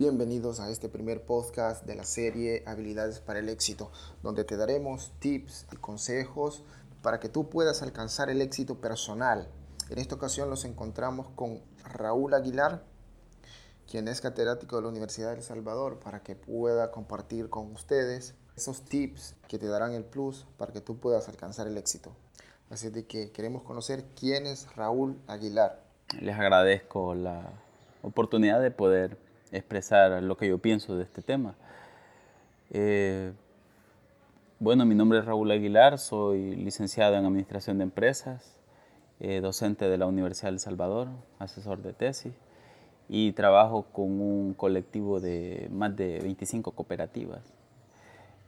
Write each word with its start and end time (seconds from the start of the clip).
Bienvenidos 0.00 0.60
a 0.60 0.70
este 0.70 0.88
primer 0.88 1.26
podcast 1.26 1.84
de 1.84 1.94
la 1.94 2.04
serie 2.04 2.62
Habilidades 2.66 3.20
para 3.20 3.40
el 3.40 3.50
éxito, 3.50 3.92
donde 4.22 4.44
te 4.44 4.56
daremos 4.56 5.12
tips 5.18 5.66
y 5.72 5.76
consejos 5.76 6.64
para 7.02 7.20
que 7.20 7.28
tú 7.28 7.50
puedas 7.50 7.82
alcanzar 7.82 8.30
el 8.30 8.40
éxito 8.40 8.80
personal. 8.80 9.46
En 9.90 9.98
esta 9.98 10.14
ocasión 10.14 10.48
nos 10.48 10.64
encontramos 10.64 11.28
con 11.36 11.60
Raúl 11.84 12.32
Aguilar, 12.32 12.82
quien 13.90 14.08
es 14.08 14.22
catedrático 14.22 14.76
de 14.76 14.82
la 14.84 14.88
Universidad 14.88 15.32
de 15.32 15.36
El 15.36 15.42
Salvador, 15.42 16.00
para 16.00 16.22
que 16.22 16.34
pueda 16.34 16.90
compartir 16.92 17.50
con 17.50 17.70
ustedes 17.70 18.34
esos 18.56 18.80
tips 18.86 19.36
que 19.48 19.58
te 19.58 19.66
darán 19.66 19.92
el 19.92 20.04
plus 20.04 20.46
para 20.56 20.72
que 20.72 20.80
tú 20.80 20.96
puedas 20.96 21.28
alcanzar 21.28 21.66
el 21.66 21.76
éxito. 21.76 22.16
Así 22.70 22.88
de 22.88 23.04
que 23.04 23.32
queremos 23.32 23.64
conocer 23.64 24.06
quién 24.18 24.46
es 24.46 24.74
Raúl 24.76 25.20
Aguilar. 25.26 25.84
Les 26.22 26.38
agradezco 26.38 27.14
la 27.14 27.52
oportunidad 28.02 28.62
de 28.62 28.70
poder 28.70 29.29
expresar 29.52 30.22
lo 30.22 30.36
que 30.36 30.48
yo 30.48 30.58
pienso 30.58 30.96
de 30.96 31.04
este 31.04 31.22
tema. 31.22 31.54
Eh, 32.70 33.32
bueno, 34.58 34.84
mi 34.84 34.94
nombre 34.94 35.18
es 35.18 35.24
Raúl 35.24 35.50
Aguilar, 35.50 35.98
soy 35.98 36.54
licenciado 36.54 37.16
en 37.16 37.24
Administración 37.24 37.78
de 37.78 37.84
Empresas, 37.84 38.58
eh, 39.18 39.40
docente 39.40 39.88
de 39.88 39.98
la 39.98 40.06
Universidad 40.06 40.50
de 40.50 40.54
El 40.54 40.60
Salvador, 40.60 41.08
asesor 41.38 41.82
de 41.82 41.92
tesis 41.92 42.34
y 43.08 43.32
trabajo 43.32 43.86
con 43.92 44.20
un 44.20 44.54
colectivo 44.54 45.18
de 45.18 45.68
más 45.72 45.96
de 45.96 46.20
25 46.20 46.72
cooperativas. 46.72 47.40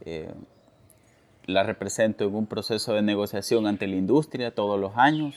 Eh, 0.05 0.33
la 1.47 1.65
represento 1.65 2.25
en 2.25 2.35
un 2.35 2.47
proceso 2.47 2.93
de 2.93 3.03
negociación 3.03 3.67
ante 3.67 3.89
la 3.89 3.97
industria 3.97 4.55
todos 4.55 4.79
los 4.79 4.97
años. 4.97 5.35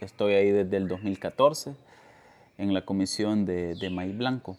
Estoy 0.00 0.34
ahí 0.34 0.52
desde 0.52 0.76
el 0.76 0.86
2014 0.86 1.74
en 2.58 2.74
la 2.74 2.84
comisión 2.84 3.46
de, 3.46 3.74
de 3.74 3.90
Maíz 3.90 4.16
Blanco. 4.16 4.56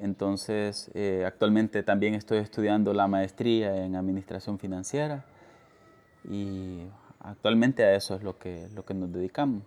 Entonces, 0.00 0.90
eh, 0.94 1.24
actualmente 1.26 1.82
también 1.82 2.14
estoy 2.14 2.38
estudiando 2.38 2.94
la 2.94 3.06
maestría 3.06 3.84
en 3.84 3.96
Administración 3.96 4.58
Financiera 4.58 5.24
y 6.24 6.80
actualmente 7.20 7.84
a 7.84 7.94
eso 7.94 8.14
es 8.14 8.22
lo 8.22 8.38
que, 8.38 8.66
lo 8.74 8.82
que 8.86 8.94
nos 8.94 9.12
dedicamos. 9.12 9.62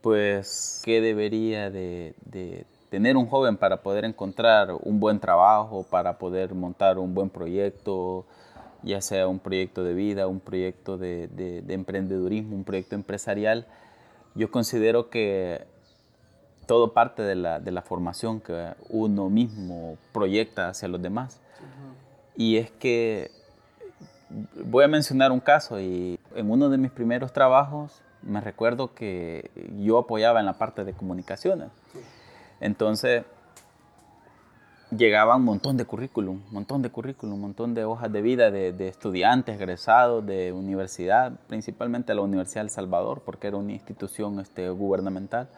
Pues, 0.00 0.80
¿qué 0.84 1.00
debería 1.00 1.70
de, 1.70 2.14
de 2.24 2.66
tener 2.88 3.16
un 3.16 3.26
joven 3.26 3.56
para 3.56 3.82
poder 3.82 4.04
encontrar 4.04 4.72
un 4.80 5.00
buen 5.00 5.18
trabajo, 5.18 5.84
para 5.90 6.16
poder 6.16 6.54
montar 6.54 6.98
un 6.98 7.14
buen 7.14 7.30
proyecto, 7.30 8.26
ya 8.84 9.00
sea 9.00 9.26
un 9.26 9.40
proyecto 9.40 9.82
de 9.82 9.94
vida, 9.94 10.28
un 10.28 10.38
proyecto 10.38 10.96
de, 10.98 11.26
de, 11.26 11.62
de 11.62 11.74
emprendedurismo, 11.74 12.54
un 12.54 12.62
proyecto 12.62 12.94
empresarial? 12.94 13.66
Yo 14.36 14.52
considero 14.52 15.10
que 15.10 15.66
todo 16.66 16.92
parte 16.92 17.22
de 17.22 17.36
la, 17.36 17.60
de 17.60 17.70
la, 17.70 17.82
formación 17.82 18.40
que 18.40 18.74
uno 18.88 19.30
mismo 19.30 19.96
proyecta 20.12 20.68
hacia 20.68 20.88
los 20.88 21.00
demás. 21.00 21.40
Y 22.36 22.56
es 22.56 22.70
que 22.70 23.30
voy 24.64 24.84
a 24.84 24.88
mencionar 24.88 25.32
un 25.32 25.40
caso 25.40 25.80
y 25.80 26.18
en 26.34 26.50
uno 26.50 26.68
de 26.68 26.78
mis 26.78 26.90
primeros 26.90 27.32
trabajos 27.32 28.02
me 28.22 28.40
recuerdo 28.40 28.94
que 28.94 29.50
yo 29.78 29.98
apoyaba 29.98 30.40
en 30.40 30.46
la 30.46 30.58
parte 30.58 30.84
de 30.84 30.92
comunicaciones. 30.92 31.68
Entonces 32.60 33.24
llegaba 34.90 35.36
un 35.36 35.44
montón 35.44 35.76
de 35.76 35.84
currículum, 35.84 36.42
un 36.46 36.52
montón 36.52 36.82
de 36.82 36.90
currículum, 36.90 37.34
un 37.34 37.40
montón 37.40 37.74
de 37.74 37.84
hojas 37.84 38.12
de 38.12 38.22
vida 38.22 38.50
de, 38.50 38.72
de 38.72 38.88
estudiantes, 38.88 39.56
egresados 39.56 40.24
de 40.26 40.52
universidad, 40.52 41.32
principalmente 41.48 42.14
la 42.14 42.22
Universidad 42.22 42.62
del 42.62 42.70
Salvador, 42.70 43.22
porque 43.24 43.48
era 43.48 43.56
una 43.56 43.72
institución 43.72 44.40
este, 44.40 44.68
gubernamental. 44.70 45.48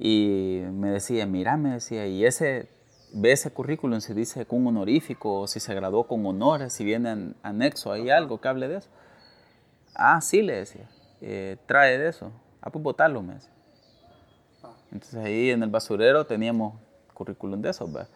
Y 0.00 0.62
me 0.72 0.90
decía, 0.90 1.26
mira, 1.26 1.56
me 1.56 1.70
decía, 1.70 2.06
y 2.06 2.24
ese, 2.24 2.68
ve 3.12 3.32
ese 3.32 3.50
currículum, 3.50 4.00
si 4.00 4.14
dice 4.14 4.46
con 4.46 4.64
honorífico, 4.64 5.40
o 5.40 5.46
si 5.48 5.58
se 5.58 5.74
graduó 5.74 6.06
con 6.06 6.24
honores, 6.24 6.72
si 6.72 6.84
viene 6.84 7.34
anexo, 7.42 7.90
¿hay 7.90 8.08
algo 8.08 8.40
que 8.40 8.46
hable 8.46 8.68
de 8.68 8.76
eso? 8.76 8.88
Ah, 9.96 10.20
sí, 10.20 10.40
le 10.42 10.54
decía, 10.54 10.88
eh, 11.20 11.56
trae 11.66 11.98
de 11.98 12.08
eso. 12.08 12.30
Ah, 12.62 12.70
pues 12.70 12.82
botarlo, 12.82 13.22
me 13.22 13.34
decía. 13.34 13.50
Entonces 14.92 15.16
ahí 15.16 15.50
en 15.50 15.64
el 15.64 15.68
basurero 15.68 16.24
teníamos 16.24 16.74
currículum 17.12 17.60
de 17.60 17.70
eso, 17.70 17.86
¿verdad? 17.88 18.08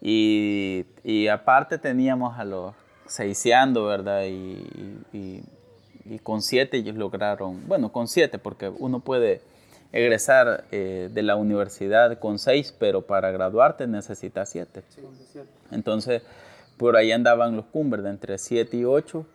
Y, 0.00 0.84
y 1.04 1.28
aparte 1.28 1.78
teníamos 1.78 2.36
a 2.36 2.44
los 2.44 2.74
seiseando, 3.06 3.86
¿verdad? 3.86 4.24
Y, 4.24 5.04
y, 5.12 5.44
y 6.04 6.18
con 6.18 6.42
siete 6.42 6.78
ellos 6.78 6.96
lograron, 6.96 7.66
bueno, 7.68 7.92
con 7.92 8.08
siete, 8.08 8.38
porque 8.38 8.68
uno 8.68 8.98
puede 8.98 9.40
egresar 9.92 10.64
eh, 10.72 11.10
de 11.12 11.22
la 11.22 11.36
universidad 11.36 12.18
con 12.18 12.38
seis, 12.38 12.74
pero 12.76 13.02
para 13.02 13.30
graduarte 13.30 13.86
necesitas 13.86 14.48
siete. 14.48 14.82
Sí, 14.88 15.02
Entonces, 15.70 16.22
por 16.78 16.96
ahí 16.96 17.12
andaban 17.12 17.56
los 17.56 17.66
Cumber 17.66 18.02
de 18.02 18.10
entre 18.10 18.38
siete 18.38 18.78
y 18.78 18.84
ocho 18.84 19.26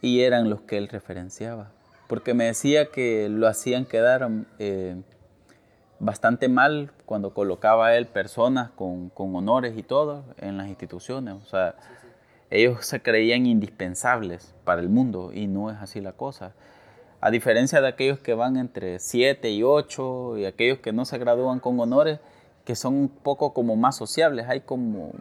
y 0.00 0.20
eran 0.20 0.48
los 0.48 0.60
que 0.62 0.78
él 0.78 0.88
referenciaba. 0.88 1.70
Porque 2.08 2.34
me 2.34 2.44
decía 2.44 2.86
que 2.86 3.28
lo 3.28 3.48
hacían 3.48 3.84
quedar 3.84 4.28
eh, 4.58 4.96
bastante 5.98 6.48
mal 6.48 6.92
cuando 7.06 7.34
colocaba 7.34 7.96
él 7.96 8.06
personas 8.06 8.70
con, 8.70 9.08
con, 9.08 9.34
honores 9.34 9.76
y 9.76 9.82
todo 9.82 10.24
en 10.38 10.56
las 10.56 10.68
instituciones. 10.68 11.34
O 11.34 11.46
sea, 11.46 11.74
sí, 11.80 11.88
sí. 12.02 12.08
ellos 12.50 12.86
se 12.86 13.02
creían 13.02 13.46
indispensables 13.46 14.54
para 14.64 14.80
el 14.80 14.88
mundo 14.88 15.32
y 15.32 15.46
no 15.46 15.70
es 15.70 15.78
así 15.78 16.00
la 16.00 16.12
cosa. 16.12 16.52
A 17.24 17.30
diferencia 17.30 17.80
de 17.80 17.88
aquellos 17.88 18.18
que 18.18 18.34
van 18.34 18.58
entre 18.58 18.98
7 18.98 19.50
y 19.50 19.62
8 19.62 20.36
y 20.36 20.44
aquellos 20.44 20.80
que 20.80 20.92
no 20.92 21.06
se 21.06 21.16
gradúan 21.16 21.58
con 21.58 21.80
honores, 21.80 22.20
que 22.66 22.76
son 22.76 22.96
un 22.96 23.08
poco 23.08 23.54
como 23.54 23.76
más 23.76 23.96
sociables. 23.96 24.46
Hay 24.46 24.60
como, 24.60 25.12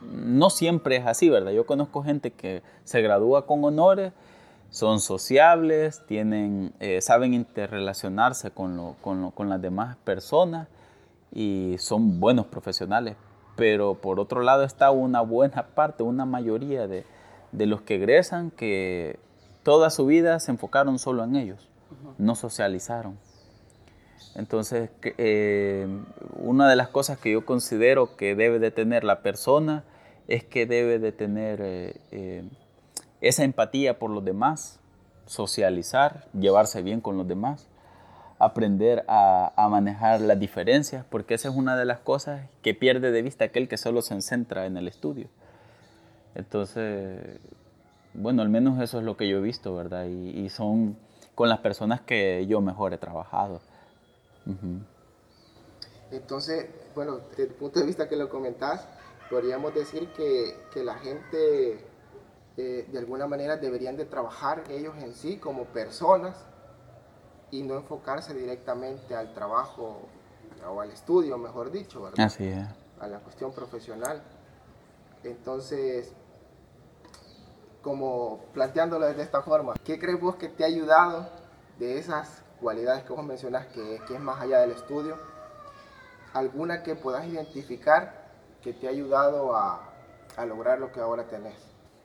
no 0.00 0.50
siempre 0.50 0.94
es 0.94 1.04
así, 1.04 1.28
¿verdad? 1.28 1.50
Yo 1.50 1.66
conozco 1.66 2.04
gente 2.04 2.30
que 2.30 2.62
se 2.84 3.02
gradúa 3.02 3.44
con 3.46 3.64
honores, 3.64 4.12
son 4.70 5.00
sociables, 5.00 6.06
tienen, 6.06 6.74
eh, 6.78 7.00
saben 7.00 7.34
interrelacionarse 7.34 8.52
con, 8.52 8.76
lo, 8.76 8.94
con, 9.00 9.20
lo, 9.20 9.32
con 9.32 9.48
las 9.48 9.60
demás 9.60 9.96
personas 10.04 10.68
y 11.32 11.74
son 11.80 12.20
buenos 12.20 12.46
profesionales. 12.46 13.16
Pero 13.56 13.96
por 13.96 14.20
otro 14.20 14.42
lado 14.42 14.62
está 14.62 14.92
una 14.92 15.22
buena 15.22 15.66
parte, 15.74 16.04
una 16.04 16.24
mayoría 16.24 16.86
de, 16.86 17.04
de 17.50 17.66
los 17.66 17.80
que 17.80 17.96
egresan 17.96 18.52
que 18.52 19.18
toda 19.68 19.90
su 19.90 20.06
vida 20.06 20.40
se 20.40 20.50
enfocaron 20.50 20.98
solo 20.98 21.24
en 21.24 21.36
ellos, 21.36 21.68
no 22.16 22.34
socializaron. 22.36 23.18
Entonces, 24.34 24.88
eh, 25.02 25.86
una 26.38 26.70
de 26.70 26.74
las 26.74 26.88
cosas 26.88 27.18
que 27.18 27.32
yo 27.32 27.44
considero 27.44 28.16
que 28.16 28.34
debe 28.34 28.60
de 28.60 28.70
tener 28.70 29.04
la 29.04 29.20
persona 29.20 29.84
es 30.26 30.42
que 30.42 30.64
debe 30.64 30.98
de 30.98 31.12
tener 31.12 31.60
eh, 31.60 32.00
eh, 32.12 32.44
esa 33.20 33.44
empatía 33.44 33.98
por 33.98 34.08
los 34.08 34.24
demás, 34.24 34.80
socializar, 35.26 36.24
llevarse 36.32 36.80
bien 36.80 37.02
con 37.02 37.18
los 37.18 37.28
demás, 37.28 37.68
aprender 38.38 39.04
a, 39.06 39.52
a, 39.54 39.68
manejar 39.68 40.22
las 40.22 40.40
diferencias, 40.40 41.04
porque 41.10 41.34
esa 41.34 41.50
es 41.50 41.54
una 41.54 41.76
de 41.76 41.84
las 41.84 41.98
cosas 41.98 42.40
que 42.62 42.72
pierde 42.72 43.10
de 43.10 43.20
vista 43.20 43.44
aquel 43.44 43.68
que 43.68 43.76
solo 43.76 44.00
se 44.00 44.18
centra 44.22 44.64
en 44.64 44.78
el 44.78 44.88
estudio. 44.88 45.28
Entonces, 46.34 47.38
bueno, 48.14 48.42
al 48.42 48.48
menos 48.48 48.80
eso 48.80 48.98
es 48.98 49.04
lo 49.04 49.16
que 49.16 49.28
yo 49.28 49.38
he 49.38 49.40
visto, 49.40 49.74
¿verdad? 49.74 50.06
Y, 50.06 50.30
y 50.30 50.48
son 50.48 50.96
con 51.34 51.48
las 51.48 51.60
personas 51.60 52.00
que 52.00 52.46
yo 52.46 52.60
mejor 52.60 52.92
he 52.92 52.98
trabajado. 52.98 53.60
Uh 54.46 54.50
-huh. 54.50 54.80
Entonces, 56.10 56.66
bueno, 56.94 57.18
desde 57.30 57.44
el 57.44 57.54
punto 57.54 57.80
de 57.80 57.86
vista 57.86 58.08
que 58.08 58.16
lo 58.16 58.28
comentás, 58.28 58.88
podríamos 59.30 59.74
decir 59.74 60.08
que, 60.16 60.56
que 60.72 60.82
la 60.82 60.94
gente 60.94 61.84
eh, 62.56 62.88
de 62.90 62.98
alguna 62.98 63.26
manera 63.26 63.56
deberían 63.56 63.96
de 63.96 64.04
trabajar 64.04 64.64
ellos 64.70 64.96
en 64.96 65.14
sí 65.14 65.36
como 65.36 65.64
personas 65.66 66.34
y 67.50 67.62
no 67.62 67.76
enfocarse 67.76 68.34
directamente 68.34 69.14
al 69.14 69.32
trabajo 69.32 70.08
o 70.68 70.80
al 70.80 70.90
estudio, 70.90 71.38
mejor 71.38 71.70
dicho, 71.70 72.02
¿verdad? 72.02 72.26
Así 72.26 72.44
es. 72.44 72.66
A 73.00 73.06
la 73.06 73.20
cuestión 73.20 73.52
profesional. 73.52 74.22
Entonces, 75.22 76.12
como 77.82 78.44
planteándolo 78.52 79.06
de 79.06 79.22
esta 79.22 79.42
forma, 79.42 79.74
¿qué 79.84 79.98
crees 79.98 80.20
vos 80.20 80.36
que 80.36 80.48
te 80.48 80.64
ha 80.64 80.66
ayudado 80.66 81.28
de 81.78 81.98
esas 81.98 82.42
cualidades 82.60 83.04
que 83.04 83.12
vos 83.12 83.24
mencionás 83.24 83.66
que, 83.66 84.00
que 84.06 84.14
es 84.14 84.20
más 84.20 84.40
allá 84.40 84.60
del 84.60 84.72
estudio? 84.72 85.16
¿Alguna 86.34 86.82
que 86.82 86.94
puedas 86.94 87.26
identificar 87.26 88.28
que 88.62 88.72
te 88.72 88.86
ha 88.86 88.90
ayudado 88.90 89.56
a, 89.56 89.88
a 90.36 90.46
lograr 90.46 90.78
lo 90.78 90.92
que 90.92 91.00
ahora 91.00 91.24
tenés? 91.24 91.56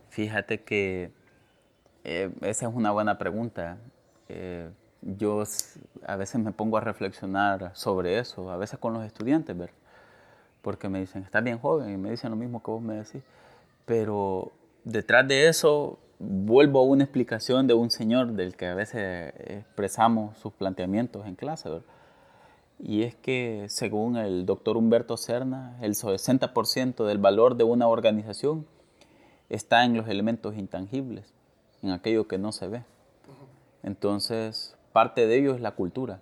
Fíjate 0.09 0.63
que 0.63 1.11
eh, 2.03 2.31
esa 2.41 2.67
es 2.67 2.73
una 2.73 2.91
buena 2.91 3.17
pregunta. 3.17 3.77
Eh, 4.29 4.69
yo 5.01 5.43
a 6.05 6.15
veces 6.15 6.39
me 6.39 6.51
pongo 6.51 6.77
a 6.77 6.81
reflexionar 6.81 7.71
sobre 7.75 8.19
eso, 8.19 8.49
a 8.49 8.57
veces 8.57 8.79
con 8.79 8.93
los 8.93 9.03
estudiantes, 9.03 9.57
¿ver? 9.57 9.71
porque 10.63 10.87
me 10.87 11.01
dicen, 11.01 11.23
estás 11.23 11.43
bien 11.43 11.59
joven, 11.59 11.93
y 11.93 11.97
me 11.97 12.09
dicen 12.09 12.31
lo 12.31 12.37
mismo 12.37 12.63
que 12.63 12.71
vos 12.71 12.81
me 12.81 12.95
decís, 12.95 13.21
pero 13.85 14.53
detrás 14.83 15.27
de 15.27 15.47
eso 15.47 15.99
vuelvo 16.19 16.79
a 16.79 16.83
una 16.83 17.03
explicación 17.03 17.67
de 17.67 17.73
un 17.73 17.89
señor 17.91 18.33
del 18.33 18.55
que 18.55 18.67
a 18.67 18.75
veces 18.75 19.33
expresamos 19.37 20.37
sus 20.37 20.53
planteamientos 20.53 21.25
en 21.25 21.35
clase. 21.35 21.69
Y 22.79 23.03
es 23.03 23.15
que 23.15 23.65
según 23.69 24.17
el 24.17 24.45
doctor 24.45 24.77
Humberto 24.77 25.17
Cerna, 25.17 25.77
el 25.81 25.95
60% 25.95 27.05
del 27.05 27.17
valor 27.17 27.55
de 27.55 27.63
una 27.63 27.87
organización 27.87 28.65
está 29.49 29.85
en 29.85 29.95
los 29.95 30.07
elementos 30.07 30.55
intangibles, 30.55 31.33
en 31.81 31.91
aquello 31.91 32.27
que 32.27 32.37
no 32.37 32.51
se 32.51 32.67
ve. 32.67 32.83
Entonces, 33.83 34.75
parte 34.91 35.27
de 35.27 35.37
ello 35.37 35.55
es 35.55 35.61
la 35.61 35.71
cultura. 35.71 36.19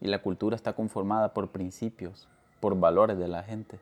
Y 0.00 0.08
la 0.08 0.20
cultura 0.20 0.56
está 0.56 0.72
conformada 0.74 1.32
por 1.32 1.50
principios, 1.50 2.28
por 2.60 2.78
valores 2.78 3.18
de 3.18 3.28
la 3.28 3.42
gente. 3.42 3.78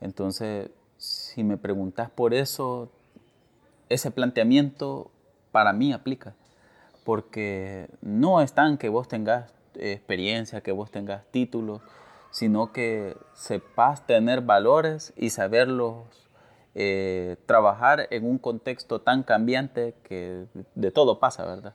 Entonces, 0.00 0.70
si 0.96 1.44
me 1.44 1.56
preguntas 1.56 2.10
por 2.10 2.34
eso, 2.34 2.90
ese 3.88 4.10
planteamiento 4.10 5.10
para 5.52 5.72
mí 5.72 5.92
aplica. 5.92 6.34
Porque 7.04 7.88
no 8.02 8.40
es 8.40 8.52
tan 8.52 8.78
que 8.78 8.88
vos 8.88 9.08
tengas 9.08 9.52
experiencia, 9.74 10.60
que 10.60 10.72
vos 10.72 10.90
tengas 10.90 11.24
títulos, 11.30 11.80
sino 12.30 12.72
que 12.72 13.16
sepas 13.34 14.06
tener 14.06 14.42
valores 14.42 15.12
y 15.16 15.30
saberlos 15.30 16.28
eh, 16.74 17.36
trabajar 17.46 18.06
en 18.10 18.24
un 18.24 18.38
contexto 18.38 19.00
tan 19.00 19.22
cambiante 19.22 19.94
que 20.04 20.44
de 20.74 20.90
todo 20.90 21.18
pasa, 21.18 21.44
¿verdad? 21.44 21.74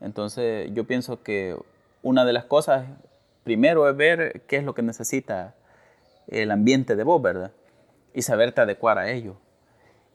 Entonces 0.00 0.70
yo 0.74 0.84
pienso 0.84 1.22
que 1.22 1.56
una 2.02 2.24
de 2.24 2.32
las 2.32 2.44
cosas, 2.44 2.86
primero 3.44 3.88
es 3.88 3.96
ver 3.96 4.42
qué 4.46 4.56
es 4.56 4.64
lo 4.64 4.74
que 4.74 4.82
necesita 4.82 5.54
el 6.26 6.50
ambiente 6.50 6.96
de 6.96 7.04
vos, 7.04 7.22
¿verdad? 7.22 7.52
Y 8.12 8.22
saberte 8.22 8.60
adecuar 8.60 8.98
a 8.98 9.10
ello. 9.10 9.36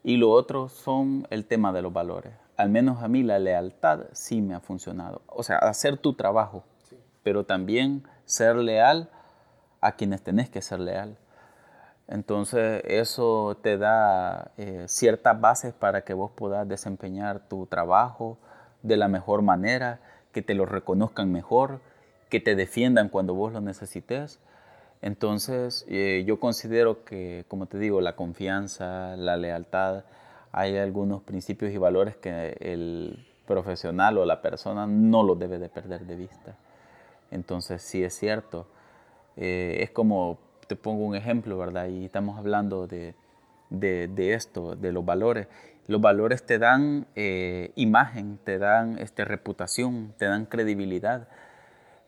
Y 0.04 0.16
lo 0.16 0.30
otro 0.30 0.68
son 0.68 1.26
el 1.30 1.44
tema 1.46 1.72
de 1.72 1.82
los 1.82 1.92
valores. 1.92 2.32
Al 2.56 2.70
menos 2.70 3.02
a 3.02 3.08
mí 3.08 3.22
la 3.22 3.38
lealtad 3.38 4.00
sí 4.12 4.42
me 4.42 4.54
ha 4.54 4.60
funcionado. 4.60 5.22
O 5.26 5.42
sea, 5.42 5.58
hacer 5.58 5.96
tu 5.96 6.14
trabajo, 6.14 6.64
pero 7.22 7.44
también 7.44 8.02
ser 8.24 8.56
leal 8.56 9.10
a 9.80 9.92
quienes 9.92 10.22
tenés 10.22 10.50
que 10.50 10.62
ser 10.62 10.80
leal. 10.80 11.16
Entonces 12.08 12.82
eso 12.84 13.58
te 13.62 13.78
da 13.78 14.50
eh, 14.56 14.84
ciertas 14.88 15.40
bases 15.40 15.72
para 15.72 16.02
que 16.02 16.14
vos 16.14 16.30
puedas 16.34 16.68
desempeñar 16.68 17.48
tu 17.48 17.66
trabajo 17.66 18.38
de 18.82 18.96
la 18.96 19.08
mejor 19.08 19.42
manera, 19.42 20.00
que 20.32 20.42
te 20.42 20.54
lo 20.54 20.66
reconozcan 20.66 21.30
mejor, 21.30 21.80
que 22.28 22.40
te 22.40 22.56
defiendan 22.56 23.08
cuando 23.08 23.34
vos 23.34 23.52
lo 23.52 23.60
necesites. 23.60 24.40
Entonces 25.02 25.84
eh, 25.88 26.24
yo 26.26 26.40
considero 26.40 27.04
que, 27.04 27.44
como 27.48 27.66
te 27.66 27.78
digo, 27.78 28.00
la 28.00 28.14
confianza, 28.14 29.16
la 29.16 29.36
lealtad, 29.36 30.04
hay 30.52 30.76
algunos 30.76 31.22
principios 31.22 31.72
y 31.72 31.78
valores 31.78 32.16
que 32.16 32.56
el 32.60 33.26
profesional 33.46 34.18
o 34.18 34.24
la 34.24 34.40
persona 34.40 34.86
no 34.86 35.22
los 35.22 35.38
debe 35.38 35.58
de 35.58 35.68
perder 35.68 36.06
de 36.06 36.16
vista. 36.16 36.56
Entonces 37.30 37.82
sí 37.82 38.04
es 38.04 38.14
cierto. 38.14 38.66
Eh, 39.36 39.78
es 39.80 39.90
como 39.90 40.38
te 40.66 40.76
pongo 40.76 41.04
un 41.04 41.16
ejemplo, 41.16 41.58
¿verdad? 41.58 41.88
Y 41.88 42.04
estamos 42.04 42.38
hablando 42.38 42.86
de, 42.86 43.14
de, 43.70 44.34
esto, 44.34 44.76
de 44.76 44.92
los 44.92 45.04
valores. 45.04 45.48
Los 45.88 46.00
valores 46.00 46.46
te 46.46 46.58
dan 46.58 47.06
eh, 47.16 47.72
imagen, 47.74 48.38
te 48.44 48.58
dan 48.58 48.98
este, 48.98 49.24
reputación, 49.24 50.14
te 50.18 50.26
dan 50.26 50.46
credibilidad. 50.46 51.28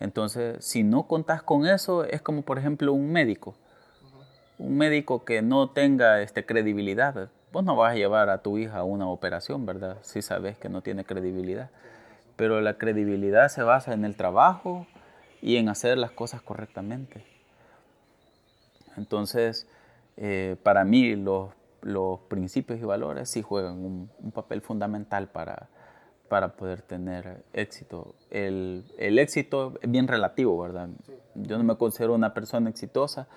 Entonces, 0.00 0.64
si 0.64 0.82
no 0.82 1.06
contás 1.06 1.42
con 1.42 1.66
eso, 1.66 2.04
es 2.04 2.20
como, 2.22 2.42
por 2.42 2.58
ejemplo, 2.58 2.92
un 2.92 3.12
médico. 3.12 3.54
Un 4.58 4.76
médico 4.76 5.24
que 5.24 5.42
no 5.42 5.70
tenga 5.70 6.20
este, 6.20 6.44
credibilidad. 6.44 7.28
Vos 7.52 7.64
no 7.64 7.76
vas 7.76 7.92
a 7.92 7.96
llevar 7.96 8.30
a 8.30 8.42
tu 8.42 8.58
hija 8.58 8.78
a 8.78 8.84
una 8.84 9.08
operación, 9.08 9.66
¿verdad? 9.66 9.98
Si 10.02 10.22
sabes 10.22 10.56
que 10.58 10.68
no 10.68 10.82
tiene 10.82 11.04
credibilidad. 11.04 11.70
Pero 12.36 12.60
la 12.60 12.74
credibilidad 12.78 13.48
se 13.48 13.62
basa 13.62 13.92
en 13.92 14.04
el 14.04 14.16
trabajo 14.16 14.86
y 15.40 15.56
en 15.56 15.68
hacer 15.68 15.98
las 15.98 16.10
cosas 16.10 16.42
correctamente. 16.42 17.24
Entonces, 18.96 19.68
eh, 20.16 20.56
para 20.62 20.84
mí 20.84 21.16
los, 21.16 21.50
principios 22.28 22.80
y 22.80 22.84
valores 22.84 23.28
sí 23.28 23.42
juegan 23.42 23.84
un, 23.84 24.32
papel 24.32 24.62
fundamental 24.62 25.28
para, 25.28 25.68
para 26.28 26.56
poder 26.56 26.82
tener 26.82 27.44
éxito. 27.52 28.14
El, 28.30 28.84
éxito 28.98 29.74
es 29.82 29.90
bien 29.90 30.08
relativo, 30.08 30.58
¿verdad? 30.58 30.88
Yo 31.34 31.58
no 31.58 31.64
me 31.64 31.76
considero 31.76 32.14
una 32.14 32.34
persona 32.34 32.70
exitosa. 32.70 33.28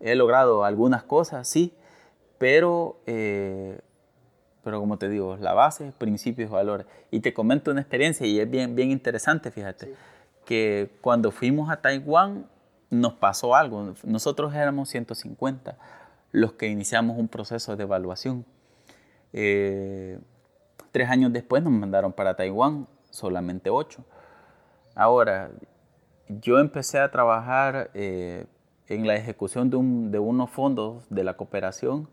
He 0.00 0.14
logrado 0.14 0.64
algunas 0.64 1.02
cosas, 1.02 1.48
sí, 1.48 1.74
pero, 2.38 3.00
eh, 3.06 3.80
pero 4.62 4.80
como 4.80 4.98
te 4.98 5.08
digo, 5.08 5.36
la 5.38 5.54
base, 5.54 5.92
principios 5.98 6.50
valores. 6.50 6.86
Y 7.10 7.20
te 7.20 7.34
comento 7.34 7.70
una 7.70 7.80
experiencia 7.80 8.26
y 8.26 8.38
es 8.38 8.48
bien, 8.48 8.74
bien 8.74 8.90
interesante, 8.90 9.50
fíjate, 9.50 9.94
que 10.44 10.90
cuando 11.00 11.30
fuimos 11.30 11.70
a 11.70 11.80
Taiwán, 11.80 12.46
nos 12.90 13.14
pasó 13.14 13.54
algo. 13.54 13.94
Nosotros 14.04 14.54
éramos 14.54 14.88
150 14.88 15.76
los 16.32 16.52
que 16.52 16.68
iniciamos 16.68 17.18
un 17.18 17.28
proceso 17.28 17.76
de 17.76 17.84
evaluación. 17.84 18.44
Eh, 19.32 20.18
tres 20.98 21.10
años 21.10 21.32
después 21.32 21.62
nos 21.62 21.72
mandaron 21.72 22.12
para 22.12 22.34
Taiwán, 22.34 22.88
solamente 23.10 23.70
ocho. 23.70 24.04
Ahora, 24.96 25.52
yo 26.28 26.58
empecé 26.58 26.98
a 26.98 27.12
trabajar 27.12 27.92
eh, 27.94 28.46
en 28.88 29.06
la 29.06 29.14
ejecución 29.14 29.70
de, 29.70 30.18
unos 30.18 30.50
fondos 30.50 31.04
de 31.08 31.22
la 31.22 31.34
cooperación 31.34 32.08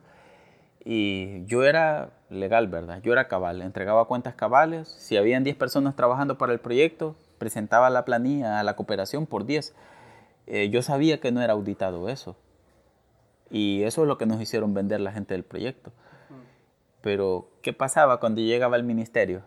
y 0.84 1.44
yo 1.46 1.64
era 1.64 2.12
legal, 2.30 2.68
¿verdad? 2.68 3.02
Yo 3.02 3.12
era 3.12 3.28
cabal, 3.28 3.64
entregaba 3.64 4.06
cuentas 4.06 4.36
cabales. 4.36 4.88
Si 4.88 5.18
habían 5.18 5.44
10 5.44 5.56
personas 5.56 5.96
trabajando 5.96 6.38
para 6.38 6.54
el 6.54 6.60
proyecto, 6.60 7.16
presentaba 7.40 7.90
la 7.90 8.06
planilla 8.06 8.60
a 8.60 8.64
la 8.64 8.76
cooperación 8.76 9.26
por 9.26 9.48
10 9.48 9.74
eh, 10.46 10.70
yo 10.70 10.84
sabía 10.84 11.20
que 11.20 11.32
no 11.32 11.42
era 11.42 11.54
auditado 11.54 12.08
eso. 12.08 12.36
Y 13.50 13.82
eso 13.82 14.04
es 14.04 14.08
lo 14.08 14.20
que 14.20 14.28
nos 14.28 14.40
hicieron 14.40 14.76
vender 14.76 15.02
la 15.02 15.12
gente 15.12 15.34
del 15.34 15.44
proyecto. 15.44 15.92
Pero, 17.06 17.50
¿qué 17.62 17.72
pasaba 17.72 18.20
cuando 18.20 18.42
llegaba 18.42 18.78
al 18.78 18.84
ministerio? 18.84 19.44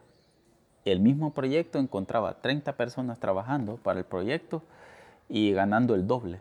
El 0.84 1.00
mismo 1.00 1.34
proyecto 1.34 1.80
encontraba 1.80 2.40
30 2.40 2.76
personas 2.76 3.18
trabajando 3.18 3.78
para 3.78 3.98
el 3.98 4.04
proyecto 4.04 4.62
y 5.28 5.52
ganando 5.52 5.96
el 5.96 6.06
doble. 6.06 6.40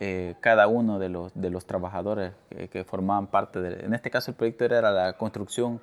Eh, 0.00 0.34
cada 0.40 0.66
uno 0.66 0.98
de 0.98 1.08
los, 1.08 1.32
de 1.40 1.50
los 1.50 1.66
trabajadores 1.66 2.32
que, 2.72 2.82
formaban 2.82 3.28
parte 3.28 3.60
de... 3.60 3.86
En 3.86 3.94
este 3.94 4.10
caso 4.10 4.32
el 4.32 4.36
proyecto 4.36 4.64
era 4.64 4.90
la 4.90 5.12
construcción 5.12 5.80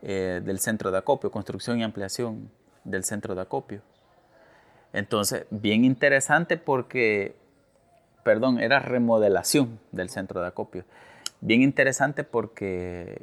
eh, 0.00 0.40
del 0.42 0.58
centro 0.58 0.90
de 0.90 0.96
acopio, 0.96 1.30
construcción 1.30 1.80
y 1.80 1.82
ampliación 1.82 2.50
del 2.84 3.04
centro 3.04 3.34
de 3.34 3.42
acopio. 3.42 3.82
Entonces, 4.94 5.44
bien 5.50 5.84
interesante 5.84 6.56
porque, 6.56 7.36
perdón, 8.22 8.60
era 8.60 8.78
remodelación 8.78 9.78
del 9.92 10.08
centro 10.08 10.40
de 10.40 10.46
acopio. 10.46 10.84
Bien 11.44 11.60
interesante 11.60 12.24
porque 12.24 13.20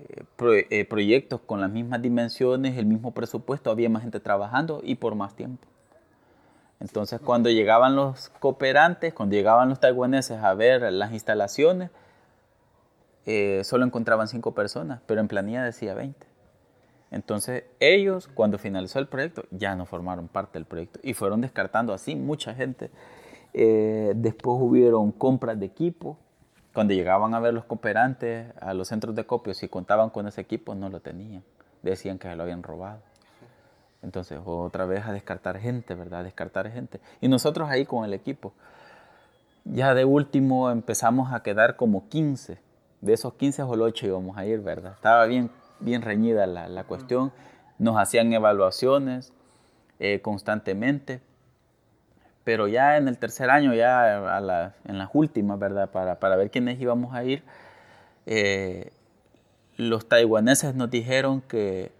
eh, 0.69 0.85
proyectos 0.85 1.41
con 1.41 1.59
las 1.59 1.71
mismas 1.71 2.03
dimensiones, 2.03 2.77
el 2.77 2.85
mismo 2.85 3.15
presupuesto, 3.15 3.71
había 3.71 3.89
más 3.89 4.03
gente 4.03 4.19
trabajando 4.19 4.79
y 4.83 4.93
por 4.93 5.15
más 5.15 5.35
tiempo. 5.35 5.67
Entonces, 6.79 7.19
cuando 7.19 7.49
llegaban 7.49 7.95
los 7.95 8.29
cooperantes, 8.29 9.15
cuando 9.15 9.33
llegaban 9.33 9.69
los 9.69 9.79
taiwaneses 9.79 10.37
a 10.37 10.53
ver 10.53 10.83
las 10.93 11.13
instalaciones, 11.13 11.89
eh, 13.25 13.63
solo 13.63 13.85
encontraban 13.85 14.27
cinco 14.27 14.53
personas, 14.53 15.01
pero 15.07 15.19
en 15.19 15.27
planilla 15.27 15.63
decía 15.63 15.95
20. 15.95 16.27
Entonces 17.09 17.63
ellos, 17.79 18.27
cuando 18.27 18.59
finalizó 18.59 18.99
el 18.99 19.07
proyecto, 19.07 19.45
ya 19.49 19.75
no 19.75 19.87
formaron 19.87 20.27
parte 20.27 20.59
del 20.59 20.65
proyecto 20.65 20.99
y 21.01 21.15
fueron 21.15 21.41
descartando 21.41 21.91
así 21.91 22.15
mucha 22.15 22.53
gente. 22.53 22.91
Eh, 23.55 24.13
después 24.15 24.57
hubieron 24.61 25.11
compras 25.11 25.59
de 25.59 25.65
equipo. 25.65 26.19
Cuando 26.73 26.93
llegaban 26.93 27.33
a 27.33 27.39
ver 27.39 27.53
los 27.53 27.65
cooperantes 27.65 28.47
a 28.59 28.73
los 28.73 28.87
centros 28.87 29.15
de 29.15 29.25
copio, 29.25 29.53
si 29.53 29.67
contaban 29.67 30.09
con 30.09 30.27
ese 30.27 30.41
equipo, 30.41 30.73
no 30.75 30.89
lo 30.89 30.99
tenían. 30.99 31.43
Decían 31.81 32.17
que 32.17 32.27
se 32.27 32.35
lo 32.35 32.43
habían 32.43 32.63
robado. 32.63 32.99
Entonces, 34.01 34.39
otra 34.43 34.85
vez 34.85 35.05
a 35.05 35.11
descartar 35.11 35.59
gente, 35.59 35.93
¿verdad? 35.93 36.23
Descartar 36.23 36.71
gente. 36.71 36.99
Y 37.19 37.27
nosotros 37.27 37.69
ahí 37.69 37.85
con 37.85 38.05
el 38.05 38.13
equipo. 38.13 38.53
Ya 39.65 39.93
de 39.93 40.05
último 40.05 40.71
empezamos 40.71 41.33
a 41.33 41.43
quedar 41.43 41.75
como 41.75 42.07
15. 42.09 42.57
De 43.01 43.13
esos 43.13 43.33
15 43.33 43.63
o 43.63 43.69
8 43.69 44.07
íbamos 44.07 44.37
a 44.37 44.45
ir, 44.45 44.59
¿verdad? 44.61 44.93
Estaba 44.93 45.25
bien 45.25 45.51
bien 45.81 46.01
reñida 46.01 46.47
la, 46.47 46.83
cuestión. 46.85 47.33
Nos 47.77 47.97
hacían 47.97 48.31
evaluaciones 48.31 49.33
eh, 49.99 50.21
constantemente, 50.21 51.21
pero 52.43 52.67
ya 52.67 52.97
en 52.97 53.07
el 53.07 53.17
tercer 53.17 53.49
año, 53.49 53.73
ya 53.73 54.39
en 54.85 54.97
las 54.97 55.09
últimas, 55.13 55.59
¿verdad? 55.59 55.89
Para, 55.89 56.35
ver 56.35 56.49
quiénes 56.49 56.79
íbamos 56.79 57.13
a 57.13 57.23
ir, 57.23 57.43
eh, 58.25 58.91
los 59.77 60.07
taiwaneses 60.07 60.75
nos 60.75 60.89
dijeron 60.89 61.41
que 61.41 61.91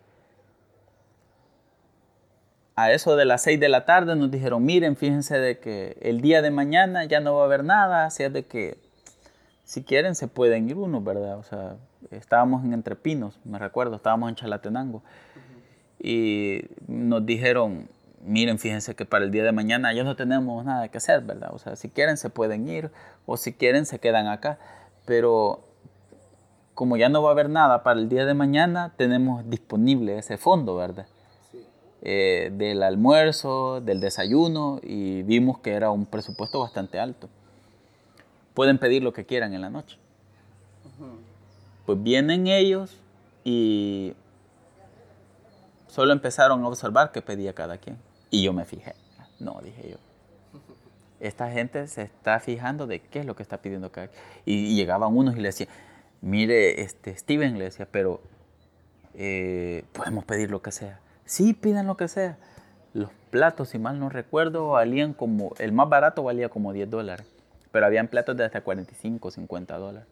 a 2.75 2.91
eso 2.91 3.15
de 3.15 3.25
las 3.25 3.43
6 3.43 3.59
de 3.59 3.69
la 3.69 3.85
tarde 3.85 4.15
nos 4.15 4.31
dijeron, 4.31 4.63
miren, 4.65 4.95
fíjense 4.95 5.37
de 5.37 5.59
que 5.59 5.97
el 6.01 6.21
día 6.21 6.41
de 6.41 6.51
mañana 6.51 7.05
ya 7.05 7.19
no 7.19 7.35
va 7.35 7.43
a 7.43 7.45
haber 7.45 7.63
nada, 7.63 8.05
así 8.05 8.23
es 8.23 8.33
de 8.33 8.43
que 8.43 8.77
si 9.63 9.83
quieren 9.83 10.15
se 10.15 10.27
pueden 10.27 10.69
ir 10.69 10.77
uno, 10.77 11.01
¿verdad? 11.01 11.37
O 11.37 11.43
sea, 11.43 11.75
estábamos 12.09 12.63
en 12.65 12.73
Entrepinos, 12.73 13.39
me 13.43 13.59
recuerdo, 13.59 13.95
estábamos 13.95 14.29
en 14.29 14.35
Chalatenango. 14.35 15.03
Y 15.99 16.63
nos 16.87 17.25
dijeron, 17.25 17.87
miren, 18.23 18.59
fíjense 18.59 18.95
que 18.95 19.05
para 19.05 19.25
el 19.25 19.31
día 19.31 19.43
de 19.43 19.51
mañana 19.51 19.93
ya 19.93 20.03
no 20.03 20.15
tenemos 20.15 20.63
nada 20.65 20.87
que 20.89 20.97
hacer, 20.97 21.21
¿verdad? 21.21 21.51
O 21.53 21.59
sea, 21.59 21.75
si 21.75 21.89
quieren 21.89 22.17
se 22.17 22.29
pueden 22.29 22.67
ir 22.67 22.91
o 23.25 23.37
si 23.37 23.53
quieren 23.53 23.85
se 23.85 23.99
quedan 23.99 24.27
acá. 24.27 24.59
Pero 25.05 25.61
como 26.73 26.97
ya 26.97 27.09
no 27.09 27.21
va 27.21 27.29
a 27.29 27.31
haber 27.33 27.49
nada 27.49 27.83
para 27.83 27.99
el 27.99 28.09
día 28.09 28.25
de 28.25 28.33
mañana, 28.33 28.93
tenemos 28.97 29.49
disponible 29.49 30.17
ese 30.17 30.37
fondo, 30.37 30.75
¿verdad? 30.75 31.05
Eh, 32.03 32.51
del 32.53 32.81
almuerzo, 32.81 33.81
del 33.81 33.99
desayuno 33.99 34.79
y 34.81 35.21
vimos 35.21 35.59
que 35.59 35.73
era 35.73 35.91
un 35.91 36.05
presupuesto 36.05 36.59
bastante 36.59 36.99
alto. 36.99 37.29
Pueden 38.53 38.79
pedir 38.79 39.03
lo 39.03 39.13
que 39.13 39.25
quieran 39.25 39.53
en 39.53 39.61
la 39.61 39.69
noche. 39.69 39.97
Pues 41.85 42.01
vienen 42.01 42.47
ellos 42.47 42.97
y 43.43 44.13
solo 45.87 46.13
empezaron 46.13 46.63
a 46.63 46.67
observar 46.67 47.11
qué 47.11 47.21
pedía 47.21 47.53
cada 47.53 47.77
quien. 47.77 47.97
Y 48.31 48.41
yo 48.43 48.53
me 48.53 48.65
fijé. 48.65 48.95
No, 49.39 49.59
dije 49.61 49.91
yo. 49.91 49.97
Esta 51.19 51.51
gente 51.51 51.85
se 51.87 52.01
está 52.01 52.39
fijando 52.39 52.87
de 52.87 52.99
qué 52.99 53.19
es 53.19 53.25
lo 53.25 53.35
que 53.35 53.43
está 53.43 53.61
pidiendo 53.61 53.91
cada. 53.91 54.09
Y, 54.45 54.75
llegaban 54.75 55.15
unos 55.15 55.35
y 55.35 55.41
le 55.41 55.49
decían, 55.49 55.69
mire, 56.21 56.81
este, 56.81 57.15
Steven 57.15 57.59
le 57.59 57.65
decía, 57.65 57.87
pero 57.91 58.21
eh, 59.13 59.83
podemos 59.93 60.25
pedir 60.25 60.49
lo 60.49 60.63
que 60.63 60.71
sea. 60.71 60.99
Sí, 61.25 61.53
pidan 61.53 61.85
lo 61.85 61.97
que 61.97 62.07
sea. 62.07 62.37
Los 62.93 63.11
platos, 63.29 63.69
si 63.69 63.79
mal 63.79 63.99
no 63.99 64.09
recuerdo, 64.09 64.69
valían 64.69 65.13
como, 65.13 65.53
el 65.59 65.71
más 65.71 65.87
barato 65.89 66.23
valía 66.23 66.49
como 66.49 66.73
10 66.73 66.89
dólares, 66.89 67.27
pero 67.71 67.85
habían 67.85 68.07
platos 68.07 68.35
de 68.35 68.45
hasta 68.45 68.61
45, 68.61 69.31
50 69.31 69.77
dólares. 69.77 70.07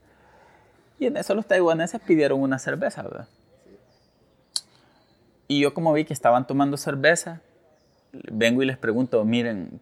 Y 0.99 1.07
en 1.07 1.17
eso 1.17 1.33
los 1.33 1.47
taiwaneses 1.47 2.01
pidieron 2.01 2.41
una 2.41 2.59
cerveza, 2.59 3.01
¿verdad? 3.01 3.27
Y 5.47 5.61
yo 5.61 5.73
como 5.73 5.91
vi 5.93 6.05
que 6.05 6.13
estaban 6.13 6.45
tomando 6.45 6.77
cerveza, 6.77 7.41
vengo 8.11 8.63
y 8.63 8.65
les 8.65 8.77
pregunto, 8.77 9.23
miren, 9.25 9.79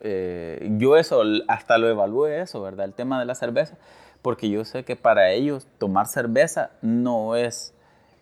eh, 0.00 0.68
yo 0.78 0.96
eso, 0.96 1.22
hasta 1.48 1.78
lo 1.78 1.88
evalué 1.88 2.40
eso, 2.40 2.62
¿verdad? 2.62 2.86
El 2.86 2.94
tema 2.94 3.18
de 3.18 3.26
la 3.26 3.34
cerveza, 3.34 3.76
porque 4.22 4.48
yo 4.50 4.64
sé 4.64 4.84
que 4.84 4.96
para 4.96 5.32
ellos 5.32 5.66
tomar 5.78 6.06
cerveza 6.06 6.70
no 6.82 7.36
es 7.36 7.74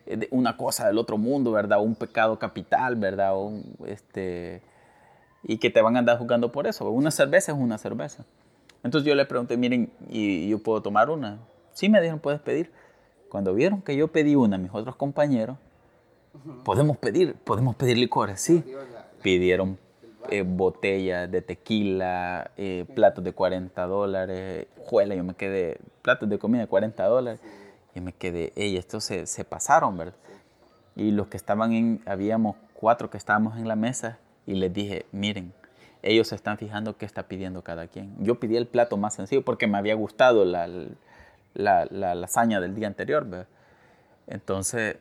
eh, 0.07 0.29
una 0.31 0.57
cosa 0.57 0.87
del 0.87 0.99
otro 0.99 1.19
mundo, 1.19 1.53
¿verdad? 1.53 1.81
Un 1.81 1.95
pecado 1.95 2.39
capital, 2.39 2.97
¿verdad? 2.97 3.35
este, 3.87 4.63
y 5.43 5.59
que 5.59 5.71
te 5.71 5.83
van 5.83 5.97
a 5.97 6.01
andar 6.01 6.19
jugando 6.19 6.53
por 6.53 6.67
eso. 6.67 6.89
Una 6.91 7.11
cerveza 7.11 7.53
es 7.53 7.59
una 7.59 7.79
cerveza. 7.79 8.25
Entonces 8.83 9.09
yo 9.09 9.15
le 9.15 9.25
pregunté, 9.25 9.57
miren, 9.57 9.91
¿y 10.11 10.49
yo 10.49 10.59
puedo 10.59 10.83
tomar 10.83 11.11
una? 11.11 11.39
Sí, 11.73 11.89
me 11.89 12.01
dijeron, 12.01 12.21
puedes 12.21 12.41
pedir. 12.41 12.71
Cuando 13.31 13.55
vieron 13.55 13.83
que 13.83 13.97
yo 13.97 14.09
pedí 14.09 14.37
una, 14.37 14.59
mis 14.59 14.71
otros 14.73 14.95
compañeros, 14.97 15.57
podemos 16.65 16.97
pedir, 16.99 17.35
podemos 17.35 17.75
pedir 17.77 17.97
licores, 17.97 18.41
sí. 18.41 18.63
Pidieron 19.25 19.79
eh, 20.29 20.43
botellas 20.43 21.31
de 21.31 21.41
tequila, 21.41 22.51
eh, 22.59 22.85
platos 22.95 23.25
de 23.25 23.33
40 23.33 23.87
dólares, 23.87 24.67
juela, 24.77 25.15
yo 25.15 25.25
me 25.25 25.33
quedé, 25.33 25.79
platos 26.03 26.29
de 26.29 26.39
comida 26.39 26.61
de 26.61 26.67
40 26.67 27.03
dólares, 27.07 27.41
y 27.95 28.01
me 28.01 28.13
quedé, 28.13 28.53
ey, 28.55 28.77
estos 28.77 29.03
se, 29.05 29.27
se 29.27 29.47
pasaron, 29.47 29.97
¿verdad? 29.97 30.15
Y 30.95 31.11
los 31.11 31.29
que 31.29 31.39
estaban 31.39 31.73
en, 31.73 32.03
habíamos 32.05 32.57
cuatro 32.75 33.09
que 33.09 33.17
estábamos 33.17 33.57
en 33.57 33.67
la 33.67 33.77
mesa, 33.77 34.19
y 34.47 34.57
les 34.57 34.71
dije, 34.75 35.07
miren, 35.11 35.55
ellos 36.03 36.29
se 36.29 36.35
están 36.35 36.59
fijando 36.59 36.99
qué 36.99 37.07
está 37.07 37.23
pidiendo 37.23 37.63
cada 37.63 37.87
quien. 37.87 38.15
Yo 38.19 38.39
pedí 38.39 38.59
el 38.59 38.67
plato 38.67 38.99
más 38.99 39.15
sencillo 39.15 39.43
porque 39.43 39.67
me 39.67 39.79
había 39.79 39.95
gustado 39.95 40.45
la, 40.45 40.69
la, 41.55 41.87
la 41.91 42.15
lasaña 42.15 42.61
del 42.61 42.75
día 42.75 42.89
anterior, 42.89 43.25
¿verdad? 43.25 43.49
Entonces, 44.27 44.99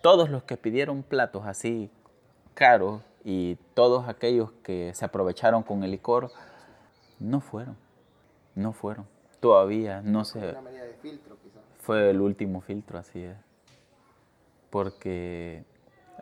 todos 0.00 0.30
los 0.30 0.44
que 0.44 0.56
pidieron 0.56 1.02
platos 1.02 1.44
así 1.46 1.90
caros 2.54 3.02
y 3.24 3.56
todos 3.74 4.08
aquellos 4.08 4.52
que 4.62 4.92
se 4.94 5.04
aprovecharon 5.04 5.62
con 5.62 5.84
el 5.84 5.90
licor, 5.90 6.30
no 7.18 7.40
fueron, 7.40 7.76
no 8.54 8.72
fueron. 8.72 9.06
Todavía 9.40 10.02
no. 10.02 10.22
Una 10.34 10.70
de 10.70 10.94
filtro, 11.00 11.36
quizás. 11.42 11.62
Fue 11.78 12.10
el 12.10 12.20
último 12.20 12.60
filtro, 12.60 12.98
así 12.98 13.22
es. 13.22 13.36
Porque 14.70 15.64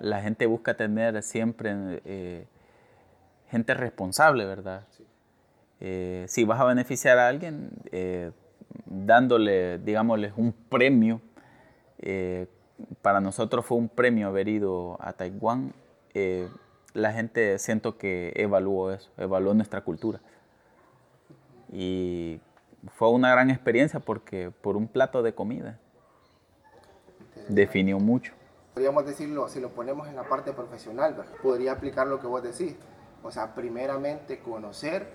la 0.01 0.23
gente 0.23 0.47
busca 0.47 0.75
tener 0.75 1.23
siempre 1.23 2.01
eh, 2.05 2.47
gente 3.49 3.75
responsable, 3.75 4.45
¿verdad? 4.47 4.87
Eh, 5.81 6.25
si 6.29 6.45
vas 6.45 6.61
a 6.61 6.65
beneficiar 6.65 7.19
a 7.19 7.29
alguien, 7.29 7.71
eh, 7.93 8.33
dándole, 8.87 9.79
digámosle, 9.79 10.33
un 10.37 10.53
premio 10.53 11.21
para 13.03 13.21
nosotros 13.21 13.67
fue 13.67 13.77
un 13.77 13.91
premio 13.91 14.29
haber 14.29 14.49
ido 14.49 14.97
a 15.01 15.13
Taiwán. 15.13 15.75
Eh, 16.15 16.49
la 16.93 17.13
gente 17.13 17.59
siento 17.59 17.99
que 17.99 18.33
evaluó 18.37 18.91
eso, 18.91 19.11
evaluó 19.17 19.55
nuestra 19.55 19.83
cultura. 19.83 20.21
Y 21.73 22.41
fue 22.97 23.11
una 23.11 23.31
gran 23.31 23.51
experiencia 23.51 24.01
porque 24.01 24.51
por 24.61 24.77
un 24.77 24.89
plato 24.89 25.23
de 25.23 25.35
comida 25.35 25.79
definió 27.49 27.99
mucho. 27.99 28.33
Podríamos 28.75 29.05
decirlo, 29.07 29.49
si 29.49 29.61
lo 29.61 29.71
ponemos 29.71 30.09
en 30.09 30.17
la 30.17 30.25
parte 30.25 30.53
profesional, 30.53 31.17
podría 31.43 31.73
aplicar 31.73 32.07
lo 32.07 32.21
que 32.21 32.27
vos 32.27 32.43
decís. 32.43 32.75
O 33.23 33.31
sea, 33.31 33.55
primeramente 33.55 34.41
conocer 34.41 35.13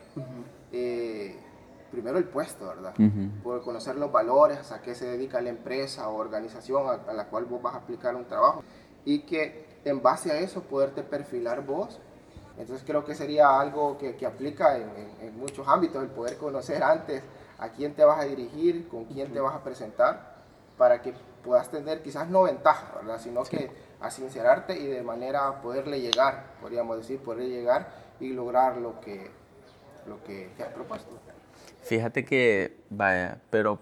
primero 1.96 2.18
el 2.18 2.25
puesto, 2.25 2.68
¿verdad? 2.68 2.94
Por 3.42 3.62
conocer 3.62 3.96
los 3.96 4.12
valores, 4.12 4.72
a 4.72 4.82
qué 4.82 4.96
se 4.96 5.06
dedica 5.08 5.40
la 5.42 5.50
empresa 5.50 6.10
o 6.10 6.18
organización 6.18 6.88
a, 7.08 7.14
la 7.14 7.28
cual 7.28 7.46
vos 7.46 7.62
vas 7.62 7.74
a 7.74 7.78
aplicar 7.78 8.16
un 8.16 8.25
trabajo 8.25 8.64
y 9.06 9.20
que 9.20 9.64
en 9.86 10.01
base 10.01 10.32
a 10.32 10.39
eso 10.39 10.63
poderte 10.63 11.04
perfilar 11.04 11.65
vos. 11.65 12.00
Entonces 12.58 12.86
creo 12.86 13.06
que 13.06 13.15
sería 13.15 13.60
algo 13.60 13.98
que, 13.98 14.15
que 14.15 14.25
aplica 14.25 14.77
en, 14.77 14.89
en, 15.22 15.38
muchos 15.38 15.68
ámbitos, 15.68 16.01
el 16.01 16.10
poder 16.10 16.38
conocer 16.38 16.84
antes 16.84 17.22
a 17.60 17.70
quién 17.70 17.94
te 17.94 18.04
vas 18.04 18.20
a 18.20 18.24
dirigir, 18.24 18.88
con 18.88 19.06
quién 19.06 19.32
te 19.32 19.39
vas 19.39 19.56
a 19.56 19.63
presentar, 19.63 20.36
para 20.77 21.01
que 21.01 21.13
puedas 21.44 21.70
tener 21.70 22.01
quizás 22.01 22.27
no 22.30 22.44
ventaja, 22.44 22.96
¿verdad? 22.96 23.20
Sino 23.20 23.44
que 23.44 23.70
a 24.01 24.10
sincerarte 24.10 24.77
y 24.77 24.88
de 24.88 25.04
manera 25.04 25.62
poderle 25.62 26.01
llegar, 26.01 26.46
podríamos 26.62 26.98
decir, 26.98 27.20
poder 27.20 27.48
llegar 27.48 27.89
y 28.20 28.30
lograr 28.30 28.77
lo 28.77 29.00
que, 29.01 29.30
lo 30.08 30.24
que 30.24 30.50
te 30.58 30.63
has 30.63 30.70
propuesto. 30.70 31.18
Fíjate 31.82 32.25
que, 32.25 32.80
vaya, 32.89 33.42
pero 33.50 33.80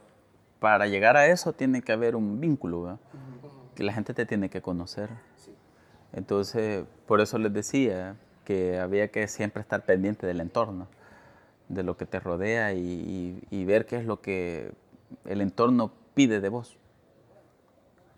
para 0.60 0.88
llegar 0.88 1.16
a 1.16 1.28
eso 1.28 1.54
tiene 1.54 1.82
que 1.82 1.92
haber 1.92 2.16
un 2.16 2.40
vínculo, 2.40 3.00
que 3.76 3.84
la 3.84 3.94
gente 3.94 4.14
te 4.14 4.26
tiene 4.26 4.50
que 4.50 4.62
conocer. 4.62 5.10
Entonces, 6.14 6.86
por 7.08 7.22
eso 7.22 7.38
les 7.38 7.52
decía 7.54 8.16
que 8.46 8.80
había 8.80 9.10
que 9.10 9.28
siempre 9.28 9.62
estar 9.62 9.84
pendiente 9.84 10.28
del 10.28 10.42
entorno, 10.42 10.88
de 11.70 11.84
lo 11.84 11.98
que 11.98 12.06
te 12.06 12.20
rodea 12.20 12.74
y, 12.74 13.66
ver 13.66 13.86
qué 13.86 13.98
es 13.98 14.06
lo 14.06 14.22
que 14.22 14.72
el 15.26 15.42
entorno 15.42 15.92
pide 16.14 16.40
de 16.40 16.50
vos. 16.50 16.78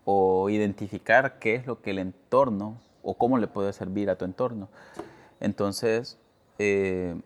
O 0.04 0.50
identificar 0.50 1.38
qué 1.38 1.56
es 1.56 1.66
lo 1.66 1.80
que 1.80 1.90
el 1.90 1.98
entorno 1.98 2.78
o 3.02 3.14
cómo 3.14 3.38
le 3.38 3.48
puede 3.48 3.72
servir 3.72 4.10
a 4.10 4.16
tu 4.16 4.24
entorno. 4.24 4.68
Entonces, 5.40 6.18
eh, 6.58 7.20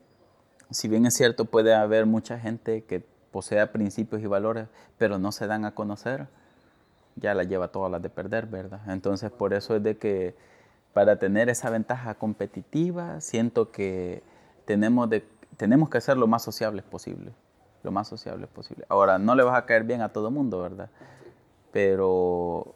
si 0.71 0.89
bien 0.89 1.05
es 1.05 1.15
cierto, 1.15 1.45
puede 1.45 1.75
haber 1.75 2.07
mucha 2.07 2.39
gente 2.39 2.85
que 2.85 3.05
posea 3.33 3.73
principios 3.73 4.23
y 4.23 4.27
valores, 4.27 4.69
pero 4.99 5.19
no 5.19 5.33
se 5.33 5.47
dan 5.47 5.65
a 5.65 5.75
conocer, 5.75 6.27
ya 7.17 7.35
la 7.35 7.45
lleva 7.45 7.69
todas 7.69 7.91
las 7.91 8.03
de 8.03 8.11
perder, 8.11 8.47
¿verdad? 8.47 8.81
Entonces, 8.89 9.31
por 9.31 9.53
eso 9.53 9.77
es 9.77 9.83
de 9.83 9.97
que 9.97 10.35
para 10.93 11.17
tener 11.17 11.49
esa 11.49 11.71
ventaja 11.71 12.15
competitiva, 12.15 13.21
siento 13.21 13.71
que 13.71 14.23
tenemos, 14.65 15.09
de, 15.09 15.25
tenemos 15.57 15.89
que 15.89 16.01
ser 16.01 16.17
lo 16.17 16.27
más 16.27 16.43
sociables 16.43 16.85
posible, 16.85 17.33
lo 17.83 17.91
más 17.91 18.09
sociables 18.09 18.49
posible. 18.49 18.85
Ahora, 18.89 19.19
no 19.19 19.35
le 19.35 19.43
vas 19.43 19.57
a 19.57 19.67
caer 19.67 19.85
bien 19.85 20.03
a 20.03 20.11
todo 20.11 20.29
el 20.29 20.35
mundo, 20.35 20.61
¿verdad? 20.61 20.91
Pero 21.73 22.75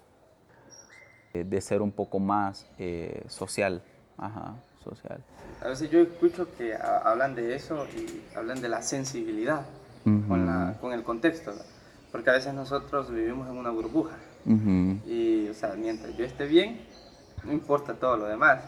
eh, 1.33 1.45
de 1.45 1.61
ser 1.61 1.83
un 1.83 1.91
poco 1.91 2.21
más 2.21 2.67
eh, 2.79 3.25
social, 3.29 3.83
ajá, 4.17 4.55
social. 4.85 5.21
A 5.61 5.69
veces 5.69 5.91
yo 5.91 6.01
escucho 6.01 6.47
que 6.57 6.77
hablan 6.77 7.35
de 7.35 7.57
eso 7.57 7.87
y 7.97 8.37
hablan 8.37 8.61
de 8.61 8.69
la 8.69 8.83
sensibilidad 8.83 9.67
con, 10.05 10.47
la, 10.47 10.77
con, 10.81 10.93
el 10.93 11.03
contexto, 11.03 11.53
porque 12.13 12.31
a 12.31 12.35
veces 12.35 12.53
nosotros 12.55 13.11
vivimos 13.11 13.49
en 13.49 13.57
una 13.57 13.71
burbuja 13.71 14.17
y, 14.47 15.49
o 15.49 15.55
sea, 15.55 15.75
mientras 15.75 16.15
yo 16.17 16.25
esté 16.25 16.47
bien, 16.47 16.87
no 17.45 17.53
importa 17.53 17.95
todo 17.95 18.17
lo 18.17 18.27
demás. 18.27 18.65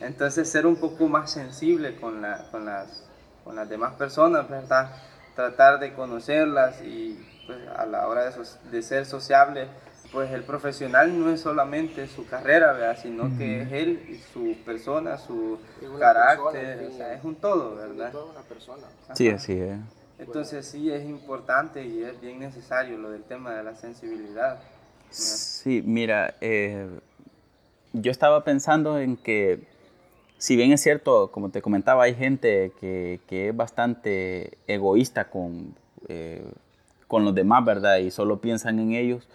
Entonces, 0.00 0.48
ser 0.48 0.66
un 0.66 0.76
poco 0.76 1.08
más 1.08 1.30
sensible 1.30 1.96
con, 1.96 2.22
la, 2.22 2.48
con, 2.50 2.64
las, 2.64 3.04
con 3.44 3.56
las 3.56 3.68
demás 3.68 3.94
personas, 3.94 4.48
¿verdad? 4.48 4.90
tratar 5.34 5.78
de 5.78 5.92
conocerlas 5.92 6.80
y 6.82 7.22
pues, 7.46 7.58
a 7.76 7.84
la 7.84 8.08
hora 8.08 8.30
de, 8.30 8.32
de 8.70 8.82
ser 8.82 9.04
sociable 9.04 9.68
pues 10.12 10.30
el 10.30 10.44
profesional 10.44 11.18
no 11.18 11.30
es 11.30 11.40
solamente 11.40 12.06
su 12.06 12.26
carrera, 12.26 12.72
¿verdad? 12.72 12.98
sino 13.00 13.36
que 13.36 13.62
es 13.62 13.72
él 13.72 14.06
y 14.08 14.16
su 14.32 14.56
persona, 14.64 15.18
su 15.18 15.58
carácter, 15.98 16.88
o 16.90 16.96
sea, 16.96 17.12
es 17.12 17.24
un 17.24 17.36
todo, 17.36 17.76
¿verdad? 17.76 18.08
Es 18.08 18.14
una 18.14 18.40
persona. 18.42 18.86
Sí, 19.14 19.28
así 19.28 19.52
es. 19.52 19.78
Entonces 20.18 20.66
sí 20.66 20.90
es 20.90 21.04
importante 21.04 21.84
y 21.84 22.02
es 22.02 22.18
bien 22.20 22.38
necesario 22.38 22.96
lo 22.96 23.10
del 23.10 23.24
tema 23.24 23.54
de 23.54 23.64
la 23.64 23.74
sensibilidad. 23.74 24.58
Sí, 25.10 25.82
mira, 25.84 26.34
eh, 26.40 26.88
yo 28.00 28.10
estaba 28.10 28.44
pensando 28.44 28.98
en 28.98 29.16
que 29.16 29.60
si 30.38 30.56
bien 30.56 30.72
es 30.72 30.82
cierto, 30.82 31.30
como 31.32 31.50
te 31.50 31.62
comentaba, 31.62 32.04
hay 32.04 32.14
gente 32.14 32.72
que, 32.80 33.20
que 33.26 33.48
es 33.48 33.56
bastante 33.56 34.58
egoísta 34.66 35.30
con, 35.30 35.74
eh, 36.08 36.44
con 37.08 37.24
los 37.24 37.34
demás, 37.34 37.64
¿verdad? 37.64 37.98
Y 37.98 38.10
solo 38.10 38.40
piensan 38.40 38.78
en 38.78 38.92
ellos 38.92 39.26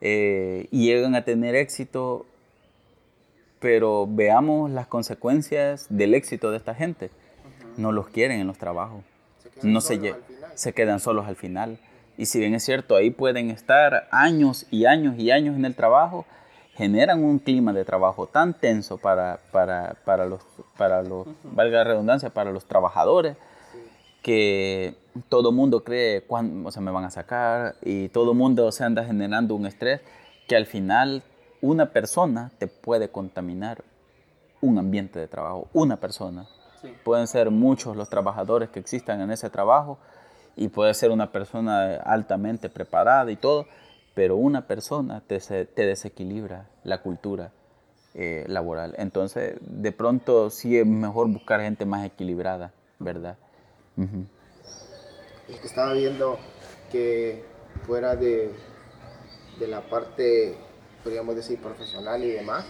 eh, 0.00 0.66
y 0.70 0.86
llegan 0.86 1.14
a 1.14 1.24
tener 1.24 1.54
éxito, 1.54 2.26
pero 3.60 4.08
veamos 4.08 4.70
las 4.70 4.88
consecuencias 4.88 5.86
del 5.88 6.14
éxito 6.14 6.50
de 6.50 6.56
esta 6.56 6.74
gente. 6.74 7.10
No 7.76 7.92
los 7.92 8.08
quieren 8.08 8.40
en 8.40 8.46
los 8.46 8.58
trabajos, 8.58 9.04
se 9.60 9.66
no 9.66 9.80
se, 9.80 10.14
se 10.54 10.72
quedan 10.72 11.00
solos 11.00 11.26
al 11.26 11.36
final. 11.36 11.78
Y 12.18 12.26
si 12.26 12.40
bien 12.40 12.54
es 12.54 12.64
cierto, 12.64 12.96
ahí 12.96 13.10
pueden 13.10 13.50
estar 13.50 14.08
años 14.10 14.66
y 14.70 14.86
años 14.86 15.14
y 15.18 15.30
años 15.30 15.56
en 15.56 15.64
el 15.64 15.74
trabajo, 15.74 16.26
generan 16.74 17.22
un 17.22 17.38
clima 17.38 17.72
de 17.72 17.84
trabajo 17.84 18.26
tan 18.26 18.54
tenso 18.54 18.98
para, 18.98 19.40
para, 19.50 19.96
para 20.04 20.26
los, 20.26 20.42
para 20.76 21.02
los, 21.02 21.26
valga 21.44 21.78
la 21.78 21.84
redundancia, 21.84 22.30
para 22.30 22.50
los 22.50 22.64
trabajadores, 22.64 23.36
que 24.22 24.94
todo 25.28 25.50
el 25.50 25.56
mundo 25.56 25.84
cree 25.84 26.22
cuándo 26.22 26.68
o 26.68 26.72
sea, 26.72 26.80
me 26.80 26.90
van 26.90 27.04
a 27.04 27.10
sacar 27.10 27.74
y 27.82 28.08
todo 28.08 28.32
el 28.32 28.38
mundo 28.38 28.70
se 28.72 28.84
anda 28.84 29.04
generando 29.04 29.54
un 29.54 29.66
estrés 29.66 30.00
que 30.46 30.56
al 30.56 30.66
final 30.66 31.22
una 31.60 31.90
persona 31.90 32.50
te 32.58 32.68
puede 32.68 33.10
contaminar 33.10 33.84
un 34.60 34.78
ambiente 34.78 35.18
de 35.18 35.28
trabajo, 35.28 35.68
una 35.72 35.98
persona. 35.98 36.46
Pueden 37.04 37.26
ser 37.26 37.50
muchos 37.50 37.96
los 37.96 38.08
trabajadores 38.08 38.70
que 38.70 38.80
existan 38.80 39.20
en 39.20 39.30
ese 39.30 39.50
trabajo 39.50 39.98
y 40.56 40.68
puede 40.68 40.94
ser 40.94 41.10
una 41.10 41.30
persona 41.30 41.96
altamente 41.96 42.68
preparada 42.68 43.30
y 43.30 43.36
todo, 43.36 43.66
pero 44.14 44.36
una 44.36 44.66
persona 44.66 45.22
te, 45.26 45.38
te 45.38 45.86
desequilibra 45.86 46.68
la 46.84 47.02
cultura 47.02 47.52
eh, 48.14 48.44
laboral. 48.46 48.94
Entonces, 48.98 49.56
de 49.60 49.92
pronto 49.92 50.50
sí 50.50 50.78
es 50.78 50.86
mejor 50.86 51.28
buscar 51.28 51.60
gente 51.60 51.86
más 51.86 52.04
equilibrada, 52.04 52.72
¿verdad? 52.98 53.38
Estaba 55.64 55.94
viendo 55.94 56.38
que 56.90 57.42
fuera 57.86 58.14
de, 58.16 58.52
de 59.58 59.66
la 59.66 59.80
parte, 59.80 60.56
podríamos 61.02 61.36
decir, 61.36 61.58
profesional 61.58 62.22
y 62.22 62.32
demás, 62.32 62.66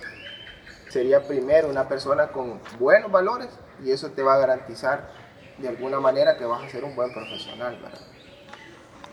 sería 0.88 1.26
primero 1.26 1.68
una 1.68 1.88
persona 1.88 2.28
con 2.28 2.60
buenos 2.78 3.10
valores 3.10 3.48
y 3.84 3.90
eso 3.90 4.10
te 4.10 4.22
va 4.22 4.34
a 4.34 4.38
garantizar 4.38 5.10
de 5.58 5.68
alguna 5.68 5.98
manera 5.98 6.36
que 6.36 6.44
vas 6.44 6.62
a 6.62 6.68
ser 6.68 6.84
un 6.84 6.94
buen 6.94 7.12
profesional, 7.12 7.80
¿verdad? 7.82 8.00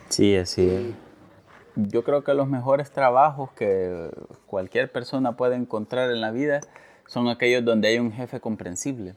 Sí, 0.09 0.35
así 0.35 0.95
yo 1.87 2.03
creo 2.03 2.23
que 2.23 2.33
los 2.33 2.47
mejores 2.47 2.91
trabajos 2.91 3.51
que 3.51 4.09
cualquier 4.45 4.91
persona 4.91 5.37
puede 5.37 5.55
encontrar 5.55 6.11
en 6.11 6.21
la 6.21 6.31
vida 6.31 6.61
son 7.07 7.27
aquellos 7.27 7.63
donde 7.65 7.87
hay 7.87 7.99
un 7.99 8.11
jefe 8.11 8.39
comprensible. 8.39 9.15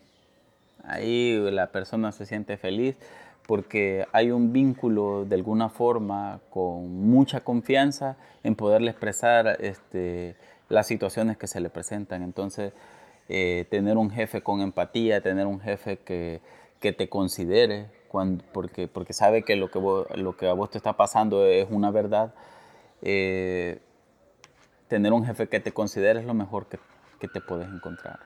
Ahí 0.85 1.39
la 1.51 1.69
persona 1.69 2.13
se 2.13 2.27
siente 2.27 2.57
feliz 2.57 2.97
porque 3.47 4.07
hay 4.13 4.31
un 4.31 4.53
vínculo 4.53 5.25
de 5.25 5.35
alguna 5.35 5.69
forma 5.69 6.41
con 6.51 7.07
mucha 7.07 7.41
confianza 7.41 8.17
en 8.43 8.55
poderle 8.55 8.91
expresar 8.91 9.57
este, 9.61 10.37
las 10.69 10.87
situaciones 10.87 11.37
que 11.37 11.47
se 11.47 11.61
le 11.61 11.71
presentan. 11.71 12.23
Entonces, 12.23 12.73
eh, 13.29 13.67
tener 13.71 13.97
un 13.97 14.11
jefe 14.11 14.43
con 14.43 14.61
empatía, 14.61 15.21
tener 15.21 15.47
un 15.47 15.61
jefe 15.61 15.99
que, 15.99 16.41
que 16.83 16.93
te 16.93 17.09
considere, 17.09 17.89
porque, 18.53 18.89
porque 18.89 19.13
sabe 19.15 19.45
que 19.45 19.57
lo 19.57 19.71
que, 19.71 19.81
lo 20.17 20.37
que 20.37 20.49
a 20.49 20.53
vos 20.53 20.69
te 20.69 20.79
está 20.79 20.95
pasando 20.95 21.47
es 21.47 21.67
una 21.71 21.91
verdad, 21.91 22.35
eh, 23.01 23.81
tener 24.89 25.13
un 25.13 25.25
jefe 25.25 25.49
que 25.49 25.61
te 25.61 25.73
considere 25.73 26.21
es 26.21 26.27
lo 26.27 26.35
mejor 26.35 26.67
que, 26.67 26.79
que 27.21 27.29
te 27.29 27.41
puedes 27.41 27.69
encontrar. 27.69 28.19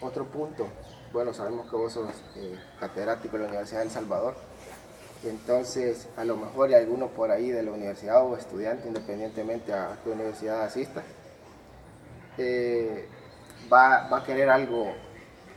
Otro 0.00 0.24
punto, 0.24 0.66
bueno, 1.12 1.32
sabemos 1.32 1.70
que 1.70 1.76
vos 1.76 1.92
sos 1.92 2.10
eh, 2.36 2.58
catedrático 2.80 3.36
de 3.36 3.44
la 3.44 3.48
Universidad 3.50 3.80
de 3.80 3.86
El 3.86 3.92
Salvador, 3.92 4.34
entonces 5.22 6.08
a 6.16 6.24
lo 6.24 6.36
mejor 6.36 6.70
hay 6.70 6.76
alguno 6.76 7.08
por 7.08 7.30
ahí 7.30 7.50
de 7.50 7.62
la 7.62 7.72
universidad 7.72 8.24
o 8.24 8.36
estudiante, 8.36 8.88
independientemente 8.88 9.72
a 9.72 9.98
qué 10.02 10.10
universidad 10.10 10.62
asista, 10.62 11.02
eh, 12.38 13.06
va, 13.72 14.08
va, 14.08 14.18
a 14.18 14.24
querer 14.24 14.48
algo 14.48 14.94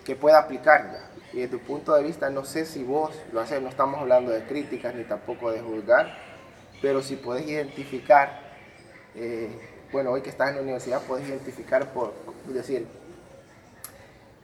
que 0.05 0.15
pueda 0.15 0.39
aplicar 0.39 0.91
ya. 0.91 1.08
Y 1.33 1.41
desde 1.41 1.57
tu 1.57 1.59
punto 1.59 1.93
de 1.93 2.03
vista, 2.03 2.29
no 2.29 2.43
sé 2.43 2.65
si 2.65 2.83
vos 2.83 3.11
lo 3.31 3.39
haces, 3.39 3.61
no 3.61 3.69
estamos 3.69 3.99
hablando 3.99 4.31
de 4.31 4.43
críticas 4.43 4.95
ni 4.95 5.03
tampoco 5.03 5.51
de 5.51 5.61
juzgar, 5.61 6.17
pero 6.81 7.01
si 7.01 7.15
puedes 7.17 7.47
identificar, 7.47 8.41
eh, 9.15 9.49
bueno, 9.91 10.11
hoy 10.11 10.21
que 10.21 10.29
estás 10.29 10.49
en 10.49 10.55
la 10.55 10.61
universidad, 10.61 11.01
puedes 11.03 11.27
identificar 11.27 11.93
por, 11.93 12.13
decir, 12.47 12.87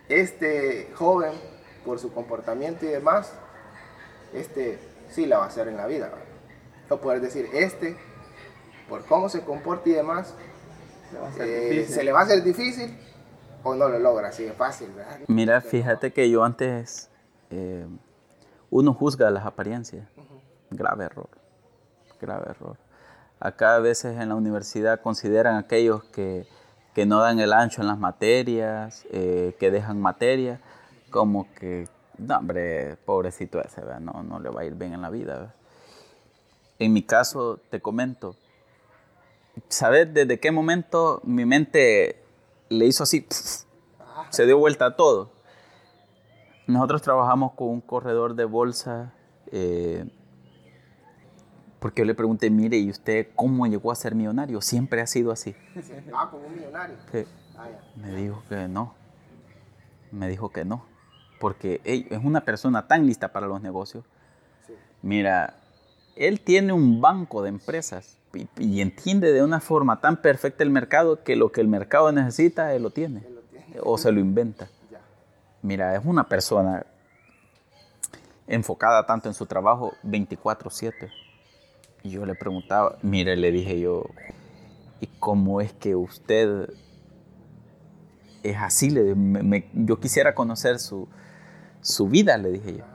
este 0.10 0.91
joven, 0.93 1.34
por 1.84 2.00
su 2.00 2.13
comportamiento 2.13 2.86
y 2.86 2.89
demás, 2.89 3.34
este 4.34 4.78
sí 5.10 5.26
la 5.26 5.39
va 5.39 5.45
a 5.45 5.48
hacer 5.48 5.67
en 5.67 5.78
la 5.78 5.88
vida. 5.88 6.12
O 6.89 6.98
puedes 6.98 7.21
decir, 7.21 7.50
este, 7.54 7.98
por 8.88 9.06
cómo 9.06 9.30
se 9.30 9.41
comporta 9.41 9.89
y 9.89 9.93
demás, 9.93 10.36
eh, 11.39 11.88
se 11.89 12.04
le 12.04 12.12
va 12.12 12.19
a 12.21 12.24
hacer 12.24 12.43
difícil 12.43 12.95
o 13.65 13.73
no 13.75 13.89
lo 13.89 13.99
logra 13.99 14.30
así 14.30 14.43
de 14.43 14.54
fácil. 14.54 14.91
¿verdad? 14.95 15.19
Mira, 15.28 15.60
fíjate 15.60 16.13
que 16.13 16.30
yo 16.30 16.43
antes, 16.43 17.10
eh, 17.49 17.86
uno 18.69 18.93
juzga 18.93 19.30
las 19.32 19.45
apariencias, 19.45 20.08
grave 20.69 21.06
error, 21.06 21.30
grave 22.21 22.45
error. 22.49 22.78
Acá 23.39 23.75
a 23.75 23.80
veces 23.80 24.17
en 24.19 24.30
la 24.30 24.36
universidad 24.36 25.01
consideran 25.01 25.58
aquellos 25.58 26.04
que, 26.06 26.47
que 26.93 27.06
no 27.06 27.19
dan 27.19 27.39
el 27.39 27.54
ancho 27.54 27.82
en 27.82 27.88
las 27.88 27.97
materias, 27.97 29.04
eh, 29.12 29.56
que 29.60 29.71
dejan 29.71 29.99
materia, 29.99 30.62
como 31.10 31.51
que, 31.56 31.88
no, 32.19 32.38
hombre, 32.38 32.97
pobrecito 33.04 33.60
ese, 33.62 33.82
No, 33.99 34.23
no 34.23 34.39
le 34.39 34.49
va 34.49 34.62
a 34.62 34.65
ir 34.65 34.75
bien 34.75 34.93
en 34.93 35.01
la 35.01 35.10
vida. 35.10 35.56
En 36.78 36.93
mi 36.93 37.01
caso, 37.01 37.60
te 37.71 37.82
comento, 37.82 38.36
¿sabes 39.69 40.13
desde 40.13 40.39
qué 40.39 40.51
momento 40.51 41.21
mi 41.23 41.45
mente 41.45 42.25
le 42.78 42.86
hizo 42.86 43.04
así, 43.04 43.26
se 44.30 44.46
dio 44.46 44.58
vuelta 44.58 44.86
a 44.88 44.96
todo. 44.96 45.32
Nosotros 46.68 47.02
trabajamos 47.02 47.54
con 47.54 47.70
un 47.70 47.82
corredor 47.82 48.36
de 48.36 48.46
bolsa, 48.46 49.14
eh, 49.52 50.06
porque 51.80 52.02
yo 52.02 52.06
le 52.06 52.16
pregunté, 52.16 52.50
mire, 52.50 52.78
¿y 52.78 52.90
usted 52.90 53.28
cómo 53.36 53.68
llegó 53.68 53.92
a 53.92 53.96
ser 53.96 54.16
millonario? 54.16 54.62
Siempre 54.62 55.02
ha 55.02 55.08
sido 55.08 55.32
así. 55.32 55.56
Ah, 56.14 56.30
como 56.32 56.48
un 56.48 56.56
millonario. 56.56 56.96
Ah, 57.58 57.68
Me 57.96 58.16
dijo 58.16 58.42
que 58.50 58.68
no. 58.68 58.96
Me 60.12 60.28
dijo 60.28 60.50
que 60.50 60.66
no. 60.66 60.86
Porque 61.40 61.82
es 61.84 62.24
una 62.24 62.42
persona 62.42 62.88
tan 62.88 63.06
lista 63.06 63.32
para 63.32 63.48
los 63.48 63.62
negocios. 63.62 64.06
Mira, 65.02 65.58
él 66.16 66.40
tiene 66.42 66.74
un 66.74 67.02
banco 67.02 67.44
de 67.44 67.50
empresas 67.50 68.18
y, 68.36 68.82
entiende 68.82 69.32
de 69.32 69.43
una 69.43 69.60
forma 69.60 70.02
tan 70.02 70.21
perfecta 70.21 70.63
el 70.63 70.69
mercado 70.69 71.24
que 71.24 71.36
lo 71.36 71.52
que 71.52 71.62
el 71.62 71.67
mercado 71.67 72.12
necesita, 72.12 72.74
él 72.74 72.84
lo 72.84 72.91
tiene. 72.91 73.24
O 73.84 73.98
se 73.98 74.12
lo 74.12 74.19
inventa. 74.19 74.69
Mira, 75.62 75.95
es 75.95 76.06
una 76.06 76.28
persona 76.28 76.86
enfocada 78.48 79.06
tanto 79.06 79.28
en 79.28 79.34
su 79.34 79.45
trabajo 79.45 79.93
24/7. 80.04 81.12
Y 82.04 82.12
yo 82.12 82.26
le 82.26 82.36
preguntaba, 82.36 82.98
mire, 83.02 83.36
le 83.36 83.52
dije 83.52 83.80
yo, 83.80 84.06
¿y 85.02 85.08
cómo 85.08 85.60
es 85.60 85.74
que 85.74 85.95
usted 85.95 86.69
es 88.43 88.58
así? 88.58 88.91
Le, 88.91 89.15
yo 89.74 90.00
quisiera 90.00 90.36
conocer 90.36 90.80
su, 90.80 91.08
su 91.82 92.08
vida, 92.08 92.38
le 92.38 92.52
dije 92.52 92.78
yo. 92.78 92.86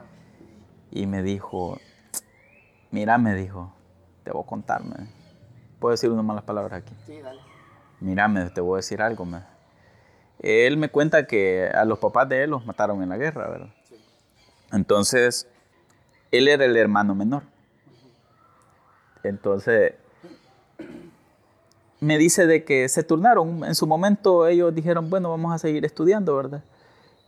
Y 0.93 1.07
me 1.07 1.23
dijo, 1.23 1.79
mira, 2.91 3.19
me 3.19 3.35
dijo, 3.35 3.73
te 4.23 4.31
voy 4.31 4.43
a 4.45 4.47
contarme 4.47 5.20
¿Puedo 5.81 5.93
decir 5.93 6.11
unas 6.11 6.25
malas 6.25 6.45
palabras 6.45 6.83
aquí? 6.83 6.95
Sí, 7.07 7.21
dale. 7.21 7.41
Mírame, 8.01 8.51
te 8.51 8.61
voy 8.61 8.75
a 8.75 8.77
decir 8.77 9.01
algo. 9.01 9.25
Me. 9.25 9.43
Él 10.39 10.77
me 10.77 10.91
cuenta 10.91 11.27
que 11.27 11.71
a 11.75 11.85
los 11.87 11.99
papás 11.99 12.29
de 12.29 12.45
él 12.45 12.51
los 12.51 12.67
mataron 12.67 13.03
en 13.03 13.09
la 13.09 13.17
guerra, 13.17 13.49
¿verdad? 13.49 13.71
Sí. 13.89 13.97
Entonces, 14.73 15.49
él 16.31 16.49
era 16.49 16.67
el 16.67 16.77
hermano 16.77 17.15
menor. 17.15 17.45
Entonces, 19.23 19.95
me 22.01 22.19
dice 22.19 22.47
de 22.47 22.65
que 22.65 22.89
se 22.91 23.03
turnaron. 23.03 23.65
En 23.65 23.75
su 23.75 23.87
momento 23.87 24.47
ellos 24.47 24.75
dijeron, 24.75 25.09
bueno, 25.09 25.31
vamos 25.31 25.55
a 25.55 25.59
seguir 25.59 25.85
estudiando, 25.87 26.37
¿verdad? 26.37 26.63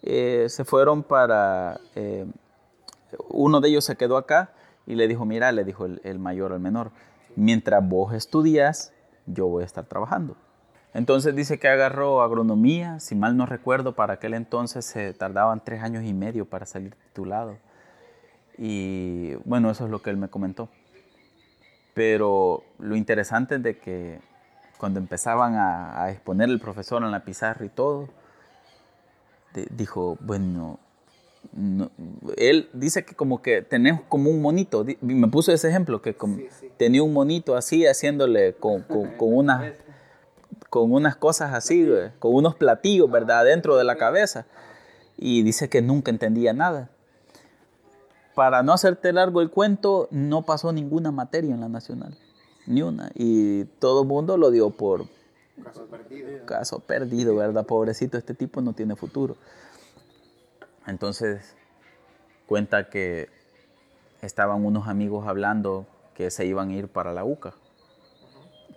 Eh, 0.02 0.46
se 0.48 0.64
fueron 0.64 1.02
para... 1.02 1.80
Eh, 1.94 2.26
uno 3.28 3.60
de 3.60 3.68
ellos 3.68 3.84
se 3.84 3.96
quedó 3.96 4.16
acá 4.16 4.52
y 4.86 4.94
le 4.94 5.08
dijo, 5.08 5.24
mira, 5.24 5.52
le 5.52 5.64
dijo 5.64 5.86
el 5.86 6.18
mayor 6.18 6.52
al 6.52 6.60
menor, 6.60 6.90
mientras 7.36 7.86
vos 7.86 8.14
estudias, 8.14 8.92
yo 9.26 9.46
voy 9.46 9.62
a 9.62 9.66
estar 9.66 9.84
trabajando. 9.86 10.36
Entonces 10.94 11.34
dice 11.34 11.58
que 11.58 11.68
agarró 11.68 12.22
agronomía, 12.22 13.00
si 13.00 13.14
mal 13.14 13.36
no 13.36 13.46
recuerdo, 13.46 13.94
para 13.94 14.14
aquel 14.14 14.34
entonces 14.34 14.84
se 14.84 15.14
tardaban 15.14 15.62
tres 15.64 15.82
años 15.82 16.04
y 16.04 16.12
medio 16.12 16.44
para 16.44 16.66
salir 16.66 16.94
titulado. 16.94 17.56
Y 18.58 19.34
bueno, 19.44 19.70
eso 19.70 19.84
es 19.84 19.90
lo 19.90 20.02
que 20.02 20.10
él 20.10 20.18
me 20.18 20.28
comentó. 20.28 20.68
Pero 21.94 22.64
lo 22.78 22.96
interesante 22.96 23.56
es 23.56 23.62
de 23.62 23.78
que 23.78 24.20
cuando 24.78 24.98
empezaban 24.98 25.54
a, 25.54 26.10
exponer 26.10 26.48
el 26.48 26.60
profesor 26.60 27.02
en 27.02 27.10
la 27.10 27.24
pizarra 27.24 27.64
y 27.64 27.68
todo, 27.68 28.08
dijo, 29.70 30.18
bueno, 30.20 30.78
él 32.36 32.70
dice 32.72 33.04
que 33.04 33.14
como 33.14 33.42
que 33.42 33.62
tenés 33.62 34.00
como 34.08 34.30
un 34.30 34.40
monito, 34.40 34.86
me 35.00 35.28
puso 35.28 35.52
ese 35.52 35.68
ejemplo, 35.68 36.00
que 36.00 36.16
tenía 36.76 37.02
un 37.02 37.12
monito 37.12 37.56
así 37.56 37.86
haciéndole 37.86 38.54
con, 38.54 38.82
con, 38.82 39.06
unas, 39.18 39.74
con 40.70 40.92
unas 40.92 41.16
cosas 41.16 41.52
así, 41.52 41.86
con 42.18 42.34
unos 42.34 42.54
platillos, 42.54 43.10
¿verdad?, 43.10 43.44
dentro 43.44 43.76
de 43.76 43.84
la 43.84 43.96
cabeza. 43.96 44.46
Y 45.18 45.42
dice 45.42 45.68
que 45.68 45.82
nunca 45.82 46.10
entendía 46.10 46.52
nada. 46.52 46.90
Para 48.34 48.62
no 48.62 48.72
hacerte 48.72 49.12
largo 49.12 49.42
el 49.42 49.50
cuento, 49.50 50.08
no 50.10 50.42
pasó 50.42 50.72
ninguna 50.72 51.10
materia 51.10 51.54
en 51.54 51.60
la 51.60 51.68
nacional, 51.68 52.16
ni 52.66 52.80
una. 52.80 53.10
Y 53.14 53.64
todo 53.78 54.02
el 54.02 54.08
mundo 54.08 54.38
lo 54.38 54.50
dio 54.50 54.70
por... 54.70 55.04
Caso 55.62 55.84
perdido. 55.86 56.46
Caso 56.46 56.80
perdido, 56.80 57.36
¿verdad? 57.36 57.66
Pobrecito, 57.66 58.16
este 58.16 58.32
tipo 58.32 58.62
no 58.62 58.72
tiene 58.72 58.96
futuro. 58.96 59.36
Entonces 60.86 61.56
cuenta 62.46 62.88
que 62.88 63.28
estaban 64.20 64.64
unos 64.64 64.88
amigos 64.88 65.26
hablando 65.26 65.86
que 66.14 66.30
se 66.30 66.44
iban 66.44 66.70
a 66.70 66.74
ir 66.74 66.88
para 66.88 67.12
la 67.12 67.24
UCA 67.24 67.54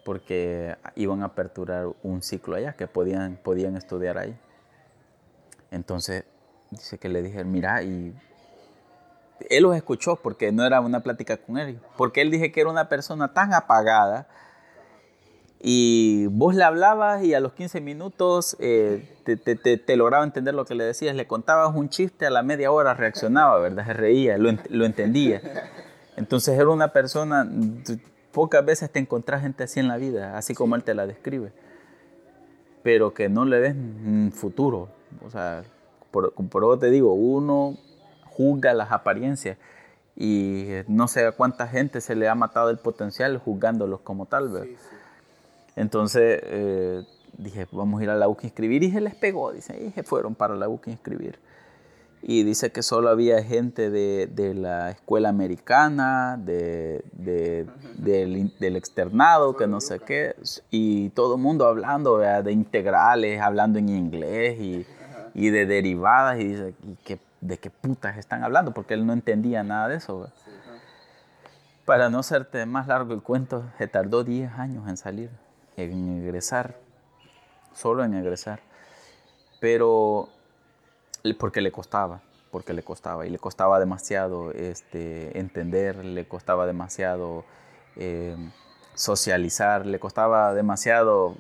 porque 0.06 0.78
iban 0.96 1.24
a 1.24 1.26
aperturar 1.26 1.88
un 2.04 2.22
ciclo 2.22 2.56
allá, 2.56 2.74
que 2.74 2.88
podían, 2.88 3.38
podían 3.38 3.76
estudiar 3.76 4.20
ahí. 4.20 4.38
Entonces 5.72 6.26
dice 6.70 7.00
que 7.00 7.10
le 7.10 7.24
dije, 7.24 7.44
mira, 7.44 7.82
y 7.82 8.16
él 9.50 9.64
los 9.64 9.76
escuchó 9.76 10.18
porque 10.18 10.52
no 10.52 10.64
era 10.64 10.80
una 10.80 11.02
plática 11.02 11.38
con 11.38 11.58
él, 11.58 11.82
porque 11.98 12.22
él 12.22 12.30
dije 12.30 12.52
que 12.52 12.62
era 12.62 12.70
una 12.70 12.88
persona 12.88 13.34
tan 13.34 13.54
apagada 13.54 14.28
y 15.60 16.28
vos 16.28 16.56
le 16.56 16.64
hablabas 16.64 17.24
y 17.24 17.34
a 17.34 17.40
los 17.40 17.54
15 17.54 17.82
minutos 17.82 18.56
eh, 18.60 19.18
te, 19.24 19.98
lograba 19.98 20.24
entender 20.24 20.54
lo 20.54 20.66
que 20.66 20.76
le 20.76 20.84
decías, 20.84 21.16
le 21.16 21.28
contabas 21.28 21.76
un 21.76 21.90
chiste, 21.90 22.26
a 22.26 22.30
la 22.30 22.44
media 22.44 22.72
hora 22.72 22.94
reaccionaba, 22.94 23.60
¿verdad? 23.60 23.86
Se 23.86 23.94
reía, 23.94 24.38
lo, 24.38 24.52
lo 24.70 24.86
entendía. 24.86 25.42
Entonces 26.18 26.58
era 26.58 26.70
una 26.70 26.90
persona, 26.90 27.50
pocas 28.32 28.64
veces 28.64 28.92
te 28.92 29.00
encontrás 29.00 29.42
gente 29.42 29.64
así 29.64 29.80
en 29.80 29.88
la 29.88 29.98
vida, 29.98 30.38
así 30.38 30.54
como 30.54 30.76
él 30.76 30.84
te 30.84 30.94
la 30.94 31.08
describe, 31.08 31.52
pero 32.84 33.14
que 33.14 33.30
no 33.30 33.46
le 33.46 33.60
ves 33.60 33.76
futuro. 34.34 34.90
O 35.26 35.30
sea, 35.30 35.64
por, 36.12 36.34
por 36.34 36.64
eso 36.64 36.78
te 36.78 36.90
digo, 36.90 37.14
uno 37.14 37.78
juzga 38.26 38.74
las 38.74 38.92
apariencias 38.92 39.58
y 40.16 40.68
no 40.88 41.08
sé 41.08 41.26
a 41.26 41.32
cuánta 41.32 41.68
gente 41.68 42.02
se 42.02 42.16
le 42.16 42.30
ha 42.30 42.36
matado 42.36 42.70
el 42.70 42.78
potencial 42.78 43.38
juzgándolos 43.38 44.02
como 44.02 44.26
tal, 44.26 44.50
¿verdad? 44.50 44.68
Entonces 45.76 46.40
eh, 46.44 47.06
dije, 47.38 47.68
vamos 47.72 48.00
a 48.00 48.04
ir 48.04 48.10
a 48.10 48.16
la 48.16 48.28
UCA 48.28 48.44
a 48.44 48.48
inscribir 48.48 48.84
y 48.84 48.92
se 48.92 49.02
les 49.02 49.16
pegó, 49.16 49.52
dice, 49.52 49.78
y 49.84 49.92
se 49.92 50.04
fueron 50.04 50.36
para 50.36 50.56
la 50.56 50.70
UCA 50.70 50.92
a 50.92 50.94
inscribir. 50.94 51.40
Y 52.28 52.44
dice 52.44 52.72
que 52.72 52.82
solo 52.82 53.10
había 53.10 53.44
gente 53.44 53.92
de, 53.92 54.54
la 54.56 54.90
escuela 54.90 55.30
americana, 55.30 56.40
de, 56.44 57.04
del, 57.14 58.76
externado, 58.76 59.56
que 59.56 59.68
no 59.68 59.80
sé 59.80 60.00
qué, 60.00 60.36
y 60.72 61.10
todo 61.10 61.36
el 61.36 61.42
mundo 61.42 61.68
hablando 61.68 62.18
de 62.18 62.52
integrales, 62.52 63.40
hablando 63.42 63.78
en 63.78 63.90
inglés 63.90 64.60
y, 64.60 64.88
y 65.36 65.50
de 65.50 65.68
derivadas, 65.68 66.40
y 66.40 66.46
dice, 66.46 66.74
¿de 67.42 67.58
qué 67.60 67.70
putas 67.70 68.18
están 68.18 68.44
hablando? 68.44 68.74
Porque 68.74 68.96
él 68.96 69.06
no 69.06 69.14
entendía 69.14 69.62
nada 69.62 69.90
de 69.90 69.98
eso. 69.98 70.28
Para 71.86 72.10
no 72.10 72.20
hacerte 72.20 72.66
más 72.66 72.88
largo 72.88 73.14
el 73.14 73.22
cuento, 73.22 73.66
se 73.78 73.88
tardó 73.88 74.24
10 74.24 74.52
años 74.54 74.90
en 74.90 74.98
salir 74.98 75.30
en 75.78 76.24
egresar, 76.24 76.76
solo 77.74 78.04
en 78.04 78.14
egresar, 78.14 78.60
pero 79.60 80.30
porque 81.40 81.62
le 81.62 81.72
costaba, 81.72 82.22
porque 82.52 82.74
le 82.74 82.84
costaba, 82.84 83.26
y 83.26 83.30
le 83.30 83.40
costaba 83.40 83.80
demasiado 83.80 84.52
este, 84.52 85.38
entender, 85.40 86.06
le 86.06 86.28
costaba 86.28 86.66
demasiado 86.66 87.44
eh, 87.96 88.36
socializar, 88.94 89.86
le 89.86 90.00
costaba 90.00 90.54
demasiado 90.54 91.36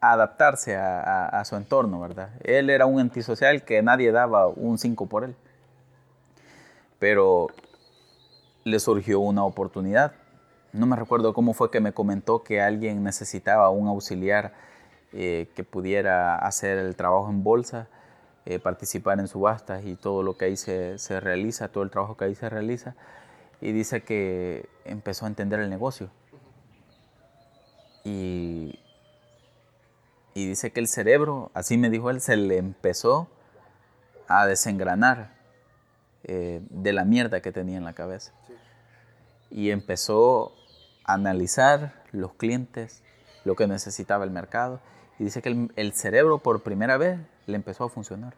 adaptarse 0.00 0.76
a, 0.76 1.42
su 1.44 1.56
entorno, 1.56 2.00
¿verdad? 2.00 2.30
Él 2.42 2.70
era 2.70 2.86
un 2.86 3.00
antisocial 3.00 3.64
que 3.64 3.82
nadie 3.82 4.12
daba 4.12 4.46
un 4.46 4.78
5 4.78 5.06
por 5.06 5.24
él. 5.24 5.36
Pero 6.98 7.48
le 8.64 8.80
surgió 8.80 9.20
una 9.20 9.44
oportunidad 9.44 10.12
no 10.72 10.86
me 10.86 10.96
recuerdo 10.96 11.34
cómo 11.34 11.54
fue 11.54 11.70
que 11.70 11.80
me 11.80 11.92
comentó 11.92 12.42
que 12.42 12.60
alguien 12.60 13.02
necesitaba 13.02 13.70
un 13.70 13.88
auxiliar 13.88 14.52
eh, 15.12 15.48
que 15.56 15.64
pudiera 15.64 16.36
hacer 16.36 16.78
el 16.78 16.94
trabajo 16.94 17.28
en 17.30 17.42
bolsa, 17.42 17.88
eh, 18.46 18.60
participar 18.60 19.18
en 19.18 19.26
subastas 19.26 19.84
y 19.84 19.96
todo 19.96 20.22
lo 20.22 20.36
que 20.36 20.44
ahí 20.44 20.56
se, 20.56 20.96
realiza, 21.20 21.68
todo 21.68 21.82
el 21.82 21.90
trabajo 21.90 22.16
que 22.16 22.26
ahí 22.26 22.34
se 22.36 22.48
realiza. 22.48 22.94
Y 23.60 23.72
dice 23.72 24.02
que 24.02 24.68
empezó 24.84 25.24
a 25.24 25.28
entender 25.28 25.60
el 25.60 25.68
negocio. 25.68 26.10
Y, 28.04 28.78
dice 30.34 30.72
que 30.72 30.80
el 30.80 30.88
cerebro, 30.88 31.50
así 31.52 31.76
me 31.76 31.90
dijo 31.90 32.08
él, 32.08 32.20
se 32.20 32.36
le 32.36 32.56
empezó 32.56 33.28
a 34.26 34.46
desengranar 34.46 35.34
eh, 36.24 36.62
de 36.70 36.92
la 36.92 37.04
mierda 37.04 37.42
que 37.42 37.52
tenía 37.52 37.76
en 37.76 37.84
la 37.84 37.92
cabeza. 37.92 38.32
Y 39.50 39.70
empezó 39.70 40.54
analizar 41.12 42.02
los 42.12 42.32
clientes, 42.34 43.02
lo 43.44 43.56
que 43.56 43.66
necesitaba 43.66 44.24
el 44.24 44.30
mercado. 44.30 44.80
Y 45.18 45.24
dice 45.24 45.42
que 45.42 45.68
el, 45.76 45.92
cerebro 45.92 46.38
por 46.38 46.62
primera 46.62 46.96
vez 46.96 47.18
le 47.46 47.56
empezó 47.56 47.84
a 47.84 47.88
funcionar. 47.88 48.34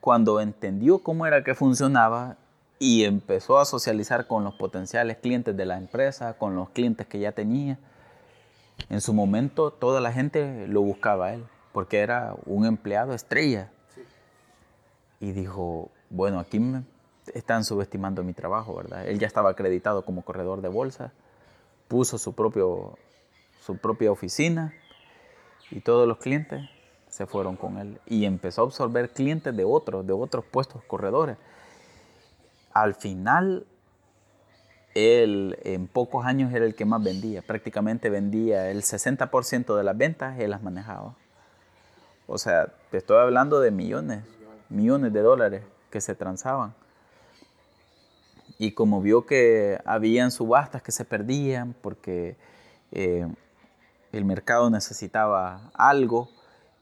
Cuando 0.00 0.40
entendió 0.40 1.00
cómo 1.00 1.26
era 1.26 1.42
que 1.42 1.54
funcionaba 1.54 2.36
y 2.78 3.04
empezó 3.04 3.58
a 3.58 3.64
socializar 3.64 4.26
con 4.26 4.44
los 4.44 4.54
potenciales 4.54 5.16
clientes 5.16 5.56
de 5.56 5.66
la 5.66 5.76
empresa, 5.76 6.34
con 6.34 6.54
los 6.54 6.70
clientes 6.70 7.06
que 7.06 7.18
ya 7.18 7.32
tenía, 7.32 7.78
en 8.88 9.00
su 9.00 9.12
momento 9.12 9.72
toda 9.72 10.00
la 10.00 10.12
gente 10.12 10.68
lo 10.68 10.82
buscaba 10.82 11.26
a 11.26 11.34
él, 11.34 11.44
porque 11.72 11.98
era 11.98 12.34
un 12.44 12.66
empleado 12.66 13.14
estrella. 13.14 13.70
Y 15.18 15.32
dijo, 15.32 15.90
bueno, 16.10 16.38
aquí 16.38 16.60
me, 16.60 16.84
están 17.34 17.64
subestimando 17.64 18.22
mi 18.22 18.32
trabajo, 18.32 18.74
¿verdad? 18.74 19.06
Él 19.06 19.18
ya 19.18 19.26
estaba 19.26 19.50
acreditado 19.50 20.04
como 20.04 20.22
corredor 20.22 20.62
de 20.62 20.68
bolsa, 20.68 21.12
puso 21.88 22.18
su, 22.18 22.34
propio, 22.34 22.98
su 23.60 23.76
propia 23.78 24.10
oficina 24.10 24.74
y 25.70 25.80
todos 25.80 26.06
los 26.06 26.18
clientes 26.18 26.68
se 27.08 27.26
fueron 27.26 27.56
con 27.56 27.78
él 27.78 28.00
y 28.06 28.24
empezó 28.24 28.62
a 28.62 28.64
absorber 28.64 29.10
clientes 29.10 29.56
de 29.56 29.64
otros, 29.64 30.06
de 30.06 30.12
otros 30.12 30.44
puestos 30.44 30.82
corredores. 30.84 31.36
Al 32.72 32.94
final, 32.94 33.66
él 34.94 35.58
en 35.62 35.86
pocos 35.86 36.26
años 36.26 36.52
era 36.52 36.64
el 36.64 36.74
que 36.74 36.84
más 36.84 37.02
vendía, 37.02 37.42
prácticamente 37.42 38.10
vendía 38.10 38.70
el 38.70 38.82
60% 38.82 39.76
de 39.76 39.84
las 39.84 39.96
ventas, 39.96 40.38
él 40.38 40.50
las 40.50 40.62
manejaba. 40.62 41.14
O 42.26 42.38
sea, 42.38 42.72
te 42.90 42.98
estoy 42.98 43.18
hablando 43.18 43.60
de 43.60 43.70
millones, 43.70 44.24
millones 44.68 45.12
de 45.12 45.20
dólares 45.20 45.62
que 45.90 46.00
se 46.00 46.14
transaban 46.14 46.74
y 48.58 48.72
como 48.72 49.00
vio 49.00 49.26
que 49.26 49.78
habían 49.84 50.30
subastas 50.30 50.82
que 50.82 50.92
se 50.92 51.04
perdían 51.04 51.74
porque 51.82 52.36
eh, 52.92 53.26
el 54.12 54.24
mercado 54.24 54.70
necesitaba 54.70 55.70
algo 55.74 56.28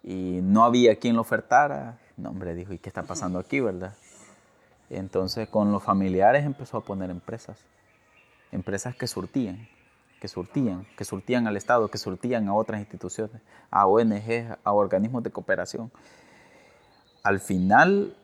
y 0.02 0.40
no 0.42 0.64
había 0.64 0.96
quien 0.96 1.16
lo 1.16 1.22
ofertara, 1.22 1.98
no 2.16 2.30
hombre, 2.30 2.54
dijo, 2.54 2.72
¿y 2.72 2.78
qué 2.78 2.88
está 2.88 3.02
pasando 3.02 3.38
aquí, 3.38 3.60
verdad? 3.60 3.94
Entonces 4.90 5.48
con 5.48 5.72
los 5.72 5.82
familiares 5.82 6.44
empezó 6.44 6.76
a 6.76 6.84
poner 6.84 7.10
empresas, 7.10 7.58
empresas 8.52 8.94
que 8.94 9.06
surtían, 9.06 9.66
que 10.20 10.28
surtían, 10.28 10.87
que 10.96 11.04
surtían 11.04 11.46
al 11.48 11.56
Estado, 11.56 11.88
que 11.88 11.98
surtían 11.98 12.48
a 12.48 12.54
otras 12.54 12.80
instituciones, 12.80 13.42
a 13.70 13.87
ONG, 13.87 14.56
a 14.62 14.72
organismos 14.72 15.22
de 15.22 15.30
cooperación. 15.30 15.90
Al 17.22 17.40
final, 17.40 18.16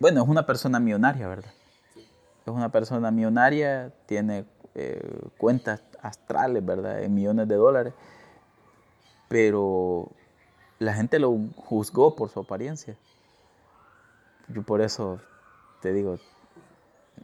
bueno, 0.00 0.22
es 0.22 0.28
una 0.28 0.46
persona 0.46 0.80
millonaria, 0.80 1.28
¿verdad? 1.28 1.52
Es 2.50 2.56
una 2.56 2.70
persona 2.70 3.10
millonaria, 3.10 3.92
tiene 4.06 4.44
eh, 4.74 5.20
cuentas 5.38 5.82
astrales, 6.02 6.64
¿verdad? 6.64 7.02
En 7.02 7.14
millones 7.14 7.48
de 7.48 7.54
dólares, 7.56 7.94
pero 9.28 10.10
la 10.78 10.94
gente 10.94 11.18
lo 11.18 11.36
juzgó 11.56 12.14
por 12.14 12.28
su 12.30 12.40
apariencia. 12.40 12.96
Yo 14.48 14.62
por 14.62 14.80
eso 14.80 15.20
te 15.82 15.92
digo, 15.92 16.18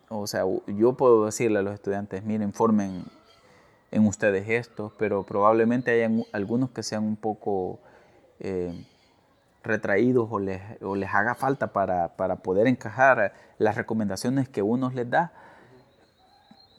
o 0.08 0.26
sea, 0.26 0.44
yo 0.66 0.92
puedo 0.94 1.26
decirle 1.26 1.60
a 1.60 1.62
los 1.62 1.74
estudiantes, 1.74 2.24
miren, 2.24 2.52
formen 2.52 3.04
en 3.90 4.06
ustedes 4.06 4.48
esto, 4.48 4.92
pero 4.98 5.22
probablemente 5.22 5.92
hayan 5.92 6.24
algunos 6.32 6.70
que 6.70 6.82
sean 6.82 7.04
un 7.04 7.16
poco 7.16 7.78
eh, 8.40 8.84
retraídos 9.64 10.28
o 10.30 10.38
les, 10.38 10.60
o 10.82 10.94
les 10.94 11.12
haga 11.12 11.34
falta 11.34 11.72
para, 11.72 12.08
poder 12.42 12.66
encajar 12.66 13.32
las 13.58 13.74
recomendaciones 13.74 14.48
que 14.48 14.62
uno 14.62 14.90
les 14.90 15.10
da, 15.10 15.32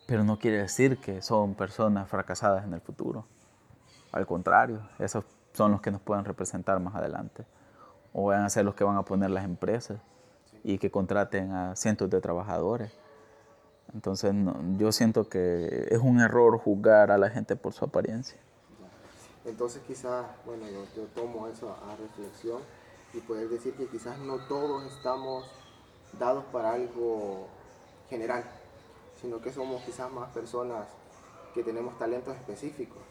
pero 0.08 0.24
no 0.24 0.38
quiere 0.38 0.60
decir 0.60 1.00
que 1.00 1.22
son 1.22 1.56
personas 1.56 2.08
fracasadas 2.08 2.64
en 2.64 2.74
el 2.74 2.82
futuro. 2.82 3.26
Al 4.12 4.28
contrario, 4.28 4.88
esos 5.00 5.26
son 5.54 5.72
los 5.72 5.82
que 5.82 5.92
nos 5.92 6.00
pueden 6.00 6.24
representar 6.24 6.80
más 6.80 6.96
adelante. 6.96 7.46
O 8.14 8.28
van 8.28 8.44
a 8.44 8.50
ser 8.50 8.64
los 8.64 8.76
que 8.76 8.84
van 8.84 8.98
a 8.98 9.04
poner 9.04 9.32
las 9.32 9.44
empresas 9.44 10.00
y 10.64 10.78
que 10.78 10.92
contraten 10.92 11.52
a 11.52 11.76
cientos 11.76 12.10
de 12.10 12.22
trabajadores. 12.22 12.92
Entonces 13.94 14.34
yo 14.78 14.92
siento 14.92 15.28
que 15.28 15.88
es 15.90 16.00
un 16.00 16.20
error 16.20 16.58
juzgar 16.60 17.12
a 17.12 17.18
la 17.18 17.30
gente 17.30 17.56
por 17.56 17.74
su 17.74 17.84
apariencia. 17.86 18.40
Entonces 19.46 19.82
quizás, 19.88 20.26
bueno, 20.46 20.66
yo, 20.96 21.04
tomo 21.14 21.48
eso 21.48 21.70
a 21.70 21.96
reflexión 21.96 22.62
y 23.14 23.20
poder 23.20 23.48
decir 23.50 23.76
que 23.76 23.88
quizás 23.88 24.18
no 24.20 24.38
todos 24.48 24.84
estamos 24.92 25.46
dados 26.20 26.44
para 26.46 26.74
algo 26.74 27.48
general, 28.10 28.44
sino 29.22 29.42
que 29.42 29.52
somos 29.52 29.84
quizás 29.84 30.12
más 30.12 30.30
personas 30.32 30.88
que 31.54 31.64
tenemos 31.64 31.98
talentos 31.98 32.36
específicos 32.36 33.02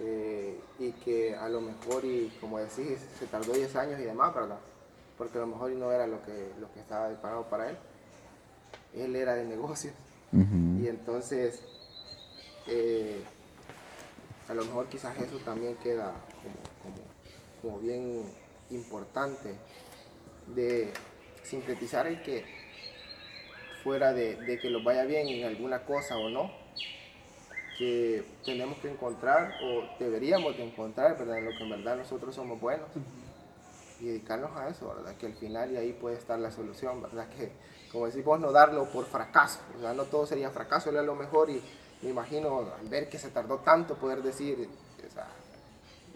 eh, 0.00 0.58
y 0.78 0.92
que 0.92 1.36
a 1.36 1.48
lo 1.48 1.60
mejor, 1.60 2.04
y 2.04 2.32
como 2.40 2.58
decís, 2.58 2.98
se 3.18 3.26
tardó 3.26 3.52
10 3.52 3.76
años 3.76 4.00
y 4.00 4.04
demás, 4.04 4.34
¿verdad? 4.34 4.58
Porque 5.16 5.38
a 5.38 5.42
lo 5.42 5.46
mejor 5.46 5.70
no 5.72 5.92
era 5.92 6.06
lo 6.06 6.22
que, 6.22 6.52
lo 6.58 6.72
que 6.72 6.80
estaba 6.80 7.08
preparado 7.08 7.44
para 7.44 7.70
él. 7.70 7.76
Él 8.94 9.14
era 9.14 9.34
de 9.34 9.44
negocios. 9.44 9.94
Y 10.32 10.86
entonces, 10.86 11.60
eh, 12.68 13.22
a 14.50 14.54
lo 14.54 14.64
mejor 14.64 14.88
quizás 14.88 15.16
eso 15.18 15.38
también 15.38 15.76
queda 15.76 16.12
como, 17.62 17.78
bien 17.78 18.24
importante 18.70 19.54
de 20.48 20.92
sintetizar 21.44 22.08
el 22.08 22.20
que 22.22 22.44
fuera 23.84 24.12
de, 24.12 24.34
de 24.36 24.58
que 24.58 24.68
lo 24.68 24.82
vaya 24.82 25.04
bien 25.04 25.28
en 25.28 25.46
alguna 25.46 25.84
cosa 25.84 26.18
o 26.18 26.28
no, 26.28 26.50
que 27.78 28.24
tenemos 28.44 28.78
que 28.78 28.90
encontrar 28.90 29.54
o 29.62 29.84
deberíamos 30.00 30.56
de 30.56 30.64
encontrar, 30.64 31.16
¿verdad? 31.16 31.38
En 31.38 31.44
lo 31.44 31.50
que 31.52 31.62
en 31.62 31.70
verdad 31.70 31.96
nosotros 31.96 32.34
somos 32.34 32.60
buenos 32.60 32.88
y 34.00 34.06
dedicarnos 34.06 34.56
a 34.56 34.68
eso, 34.68 34.88
¿verdad? 34.88 35.14
Que 35.16 35.26
al 35.26 35.34
final 35.34 35.70
y 35.70 35.76
ahí 35.76 35.92
puede 35.92 36.16
estar 36.16 36.38
la 36.40 36.50
solución, 36.50 37.00
¿verdad? 37.00 37.28
Que, 37.28 37.52
como 37.92 38.06
decimos, 38.06 38.40
no 38.40 38.50
darlo 38.50 38.86
por 38.86 39.06
fracaso, 39.06 39.60
¿verdad? 39.74 39.94
No 39.94 40.04
todo 40.04 40.26
sería 40.26 40.50
fracaso, 40.50 40.90
era 40.90 41.02
lo 41.02 41.14
mejor 41.14 41.50
y 41.50 41.62
me 42.02 42.10
imagino 42.10 42.66
al 42.78 42.88
ver 42.88 43.08
que 43.08 43.18
se 43.18 43.30
tardó 43.30 43.58
tanto 43.58 43.94
poder 43.96 44.22
decir, 44.22 44.68
o 45.06 45.12
sea, 45.12 45.28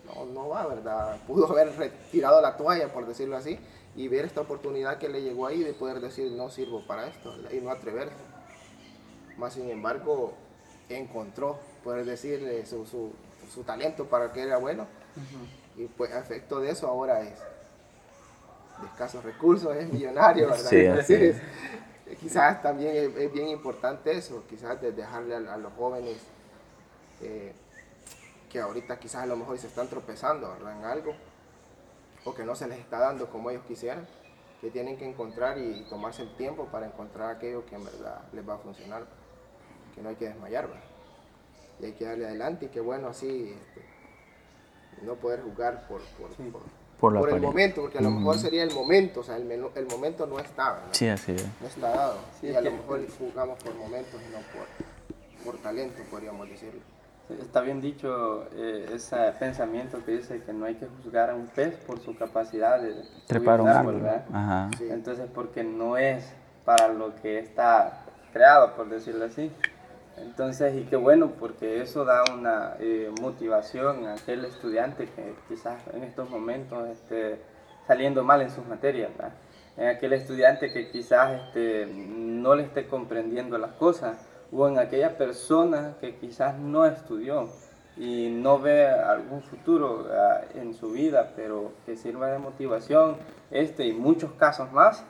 no, 0.07 0.25
no 0.27 0.49
va, 0.49 0.67
¿verdad? 0.67 1.19
Pudo 1.27 1.51
haber 1.51 1.77
retirado 1.77 2.41
la 2.41 2.57
toalla, 2.57 2.93
por 2.93 3.07
decirlo 3.07 3.37
así, 3.37 3.59
y 3.97 4.09
ver 4.09 4.25
esta 4.25 4.41
oportunidad 4.41 4.99
que 4.99 5.09
le 5.09 5.23
llegó 5.23 5.47
ahí 5.47 5.63
de 5.63 5.73
poder 5.73 6.01
decir, 6.01 6.33
no 6.33 6.51
sirvo 6.51 6.87
para 6.87 7.07
esto, 7.07 7.35
y 7.53 7.59
no 7.59 7.71
atreverse. 7.71 8.15
Más 9.37 9.55
sin 9.55 9.69
embargo, 9.69 10.33
encontró, 10.89 11.59
poder 11.83 12.05
decirle, 12.05 12.65
su, 12.67 12.87
su, 12.87 13.13
su, 13.53 13.63
talento 13.63 14.07
para 14.07 14.33
que 14.33 14.43
era 14.43 14.57
bueno. 14.59 14.87
Y 15.77 15.87
pues 15.87 16.13
a 16.13 16.21
efecto 16.21 16.61
de 16.61 16.71
eso 16.71 16.87
ahora 16.89 17.21
es 17.21 17.39
de 18.81 18.87
escasos 18.87 19.23
recursos, 19.25 19.75
es 19.77 19.93
millonario, 19.93 20.51
¿verdad? 20.51 21.05
Quizás 22.21 22.63
también 22.63 23.15
es, 23.17 23.33
bien 23.33 23.49
importante 23.49 24.17
eso, 24.17 24.45
quizás 24.49 24.81
de 24.81 24.93
dejarle 24.93 25.37
a, 25.37 25.57
los 25.57 25.73
jóvenes 25.73 26.19
eh, 27.23 27.53
que 28.51 28.61
ahorita 28.61 28.99
quizás 28.99 29.23
a 29.23 29.27
lo 29.27 29.37
mejor 29.37 29.59
se 29.59 29.69
están 29.69 29.89
tropezando 29.89 30.51
¿verdad? 30.53 30.79
en 30.79 30.85
algo 30.85 31.15
o 32.25 32.35
que 32.35 32.45
no 32.45 32.55
se 32.55 32.69
les 32.69 32.79
está 32.79 32.99
dando 32.99 33.31
como 33.31 33.51
ellos 33.51 33.65
quisieran, 33.67 34.07
que 34.61 34.71
tienen 34.71 34.97
que 34.97 35.09
encontrar 35.09 35.59
y 35.59 35.85
tomarse 35.89 36.23
el 36.23 36.35
tiempo 36.37 36.67
para 36.67 36.87
encontrar 36.87 37.37
aquello 37.37 37.65
que 37.67 37.75
en 37.75 37.85
verdad 37.85 38.23
les 38.33 38.49
va 38.49 38.55
a 38.55 38.59
funcionar 38.59 39.07
que 39.95 40.03
no 40.03 40.09
hay 40.09 40.17
que 40.17 40.27
desmayar, 40.27 40.69
Y 41.81 41.87
hay 41.87 41.93
que 41.93 42.05
darle 42.05 42.27
adelante 42.27 42.67
y 42.67 42.69
que 42.69 42.81
bueno, 42.81 43.09
así 43.09 43.55
este, 43.55 43.85
no 45.03 45.15
poder 45.17 45.43
jugar 45.43 45.87
por, 45.87 46.01
por, 46.03 46.31
el 47.03 47.41
momento, 47.41 47.83
porque 47.83 47.99
a 47.99 48.03
lo 48.03 48.11
mejor 48.11 48.39
sería 48.39 48.63
el 48.63 48.73
momento, 48.73 49.21
o 49.21 49.23
sea, 49.23 49.37
el, 49.37 49.51
el 49.51 49.87
momento 49.87 50.27
no 50.27 50.39
está, 50.39 50.81
Sí, 50.93 51.09
así 51.09 51.33
es. 51.33 51.47
No 51.61 51.67
está 51.67 51.91
dado. 51.91 52.19
y 52.43 52.55
a 52.55 52.61
lo 52.61 52.71
mejor 52.71 53.07
jugamos 53.19 53.63
por 53.63 53.75
momentos 53.75 54.21
y 54.21 54.33
no 54.33 54.39
por, 54.53 55.45
por 55.45 55.63
talento, 55.63 56.03
podríamos 56.11 56.49
decirlo. 56.49 56.81
Está 57.41 57.63
bien 57.63 57.81
dicho 57.81 58.47
eh, 58.55 58.91
ese 58.93 59.17
pensamiento 59.39 60.05
que 60.05 60.13
dice 60.13 60.43
que 60.43 60.53
no 60.53 60.67
hay 60.67 60.75
que 60.75 60.87
juzgar 60.87 61.31
a 61.31 61.35
un 61.35 61.47
pez 61.47 61.75
por 61.87 61.99
su 62.01 62.15
capacidad 62.17 62.81
de 62.81 63.03
trepar 63.27 63.63
un 63.63 63.69
árbol, 63.69 64.03
Entonces, 64.81 65.27
porque 65.35 65.65
no 65.65 65.97
es 65.97 66.25
para 66.67 66.89
lo 66.89 67.15
que 67.17 67.39
está 67.39 68.05
creado, 68.33 68.75
por 68.75 68.91
decirlo 68.91 69.25
así. 69.25 69.51
Entonces, 70.17 70.77
y 70.77 70.85
qué 70.85 70.97
bueno, 70.97 71.33
porque 71.39 71.83
eso 71.83 72.05
da 72.05 72.23
una 72.33 72.77
eh, 72.79 73.11
motivación 73.21 74.07
a 74.07 74.15
aquel 74.15 74.45
estudiante 74.45 75.09
que 75.09 75.35
quizás 75.49 75.83
en 75.93 76.05
estos 76.05 76.31
momentos 76.31 76.89
esté 76.89 77.41
saliendo 77.87 78.23
mal 78.23 78.41
en 78.41 78.51
sus 78.51 78.65
materias, 78.67 79.11
en 79.77 79.89
aquel 79.89 80.13
estudiante 80.13 80.73
que 80.73 80.91
quizás 80.91 81.41
este, 81.41 81.87
no 81.87 82.55
le 82.55 82.63
esté 82.63 82.87
comprendiendo 82.87 83.59
las 83.59 83.73
cosas, 83.73 84.17
o 84.53 84.69
en 84.69 84.79
aquella 84.79 85.19
persona 85.19 85.97
que 86.01 86.15
quizás 86.17 86.57
no 86.59 86.87
estudió 86.87 87.49
y 87.97 88.29
no 88.29 88.61
ve 88.61 88.87
algún 88.87 89.43
futuro 89.43 90.07
en 90.55 90.75
su 90.75 90.93
vida, 90.93 91.33
pero 91.35 91.73
que 91.87 91.97
sirva 91.97 92.29
de 92.29 92.39
motivación, 92.39 93.17
este 93.51 93.87
y 93.87 93.93
muchos 93.93 94.33
casos 94.33 94.71
más 94.73 95.05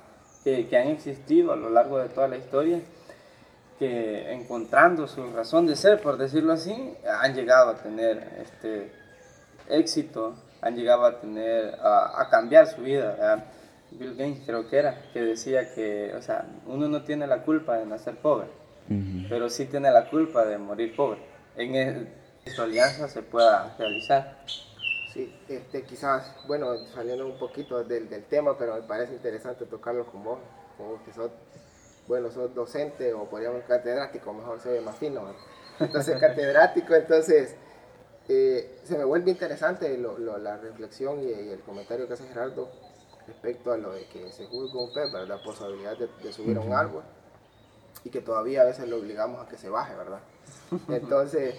que 0.45 0.69
han 0.77 0.89
existido 0.89 1.53
a 1.53 1.57
lo 1.57 1.71
largo 1.71 1.99
de 1.99 2.09
toda 2.09 2.29
la 2.29 2.37
historia 2.37 2.81
que 3.79 4.33
encontrando 4.33 5.09
su 5.09 5.33
razón 5.33 5.67
de 5.67 5.77
ser, 5.77 6.01
por 6.01 6.17
decirlo 6.17 6.53
así, 6.53 6.95
han 7.21 7.35
llegado 7.35 7.71
a 7.71 7.75
tener 7.77 8.39
este 8.41 8.93
éxito, 9.69 10.35
han 10.61 10.77
llegado 10.77 11.05
a 11.05 11.21
tener, 11.21 11.77
a, 11.83 12.29
cambiar 12.31 12.67
su 12.67 12.83
vida. 12.83 13.47
Bill 13.91 14.17
Gates 14.17 14.43
creo 14.47 14.69
que 14.69 14.77
era, 14.79 15.03
que 15.13 15.21
decía 15.21 15.75
que, 15.75 16.15
o 16.17 16.23
sea, 16.23 16.47
uno 16.67 16.89
no 16.89 17.03
tiene 17.03 17.27
la 17.27 17.43
culpa 17.43 17.77
de 17.77 17.87
nacer 17.87 18.17
pobre, 18.17 18.49
pero 19.29 19.49
sí 19.49 19.67
tiene 19.67 19.91
la 19.91 20.09
culpa 20.09 20.45
de 20.45 20.59
morir 20.59 20.95
pobre. 20.95 21.21
En 21.57 22.09
su 22.55 22.63
alianza 22.63 23.09
se 23.09 23.23
pueda 23.23 23.75
realizar. 23.79 24.39
Sí, 25.13 25.33
este, 25.49 25.83
quizás, 25.83 26.35
bueno, 26.49 26.77
saliendo 26.93 27.25
un 27.27 27.39
poquito 27.39 27.85
del, 27.85 28.09
del 28.09 28.25
tema, 28.25 28.59
pero 28.59 28.75
me 28.75 28.83
parece 28.83 29.13
interesante 29.13 29.65
tocarlo 29.65 30.07
con 30.07 30.25
vos, 30.25 30.41
como 30.77 31.05
que 31.05 31.13
sos 31.13 31.31
bueno, 32.07 32.31
sos 32.31 32.55
docente 32.55 33.13
o 33.15 33.25
podríamos 33.25 33.63
catedrático, 33.65 34.33
mejor 34.33 34.61
se 34.61 34.71
ve 34.71 34.81
más 34.81 34.97
fino. 34.97 35.23
Entonces, 35.81 36.19
catedrático, 36.21 36.95
entonces, 36.95 37.57
eh, 38.29 38.81
se 38.85 38.97
me 38.97 39.05
vuelve 39.05 39.31
interesante 39.31 39.99
la 39.99 40.57
reflexión 40.57 41.21
y, 41.21 41.31
el 41.31 41.61
comentario 41.61 42.07
que 42.07 42.15
hace 42.15 42.27
Gerardo 42.29 42.71
respecto 43.27 43.73
a 43.73 43.77
lo 43.77 43.93
de 43.93 44.07
que 44.07 44.31
se 44.33 44.47
juzga 44.47 44.81
un 44.81 44.93
pez, 44.93 45.13
¿verdad? 45.13 45.41
Por 45.43 45.55
su 45.55 45.65
habilidad 45.65 45.97
de, 45.97 46.33
subir 46.33 46.57
a 46.57 46.61
un 46.61 46.73
árbol 46.73 47.03
y 48.05 48.11
que 48.11 48.21
todavía 48.21 48.63
a 48.63 48.65
veces 48.65 48.87
lo 48.89 48.99
obligamos 48.99 49.45
a 49.45 49.49
que 49.49 49.57
se 49.57 49.71
baje, 49.71 49.95
¿verdad? 49.95 50.21
Entonces, 50.89 51.55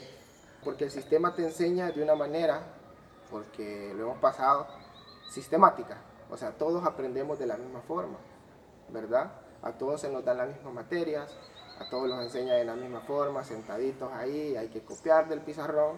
porque 0.63 0.85
el 0.85 0.91
sistema 0.91 1.33
te 1.35 1.43
enseña 1.43 1.91
de 1.91 2.03
una 2.03 2.15
manera, 2.15 2.61
porque 3.31 3.93
lo 3.95 4.03
hemos 4.03 4.17
pasado, 4.19 4.67
sistemática. 5.29 5.97
O 6.29 6.37
sea, 6.37 6.51
todos 6.51 6.85
aprendemos 6.85 7.39
de 7.39 7.47
la 7.47 7.57
misma 7.57 7.81
forma, 7.81 8.17
¿verdad? 8.89 9.31
A 9.65 9.71
todos 9.71 9.99
se 9.99 10.09
nos 10.09 10.23
dan 10.23 10.37
las 10.37 10.47
mismas 10.47 10.73
materias, 10.73 11.35
a 11.79 11.89
todos 11.89 12.07
los 12.07 12.21
enseña 12.21 12.53
de 12.53 12.63
la 12.63 12.75
misma 12.75 13.01
forma, 13.01 13.43
sentaditos 13.43 14.11
ahí, 14.13 14.55
hay 14.55 14.69
que 14.69 14.81
copiar 14.81 15.27
del 15.27 15.41
pizarrón, 15.41 15.97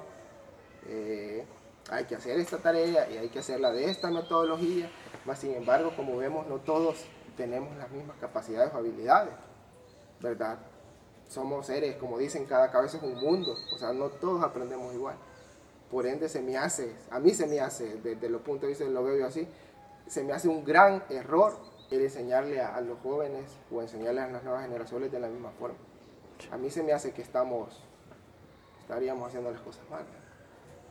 eh, 0.88 1.45
hay 1.91 2.06
que 2.06 2.15
hacer 2.15 2.39
esta 2.39 2.58
tarea 2.58 3.10
y 3.12 3.17
hay 3.17 3.27
que 3.27 3.39
hacerla 3.39 3.71
de 3.71 3.89
esta 3.89 4.10
metodología, 4.10 4.89
mas 5.25 5.39
sin 5.39 5.53
embargo, 5.53 5.91
como 5.95 6.17
vemos, 6.17 6.47
no 6.47 6.60
todos 6.60 7.06
tenemos 7.36 7.75
las 7.77 7.91
mismas 7.91 8.15
capacidades 8.21 8.73
o 8.73 8.77
habilidades, 8.77 9.34
¿verdad? 10.21 10.58
Somos 11.27 11.67
seres, 11.67 11.97
como 11.97 12.17
dicen, 12.17 12.45
cada 12.45 12.71
cabeza 12.71 12.97
es 12.97 13.03
un 13.03 13.15
mundo, 13.15 13.53
o 13.75 13.77
sea, 13.77 13.91
no 13.91 14.08
todos 14.08 14.43
aprendemos 14.43 14.93
igual. 14.93 15.17
Por 15.91 16.06
ende, 16.08 16.30
se 16.30 16.41
me 16.41 16.58
hace, 16.58 16.95
a 17.12 17.19
mí 17.19 17.32
se 17.34 17.47
me 17.47 17.60
hace, 17.60 17.97
desde 17.97 18.30
los 18.30 18.41
puntos 18.41 18.62
de 18.62 18.67
vista, 18.69 18.86
lo 18.86 19.03
veo 19.03 19.17
yo 19.17 19.27
así, 19.27 19.45
se 20.08 20.23
me 20.23 20.32
hace 20.32 20.47
un 20.47 20.63
gran 20.63 21.03
error 21.10 21.66
enseñarle 21.89 22.62
a, 22.62 22.80
los 22.82 23.00
jóvenes 23.00 23.58
o 23.71 23.82
enseñarle 23.82 24.21
a 24.21 24.28
las 24.28 24.43
nuevas 24.43 24.63
generaciones 24.63 25.12
de 25.12 25.19
la 25.19 25.28
misma 25.28 25.52
forma. 25.52 25.78
A 26.52 26.58
mí 26.58 26.69
se 26.69 26.84
me 26.84 26.93
hace 26.93 27.12
que 27.12 27.21
estamos, 27.21 27.82
estaríamos 28.82 29.28
haciendo 29.28 29.52
las 29.52 29.62
cosas 29.62 29.89
mal 29.89 30.06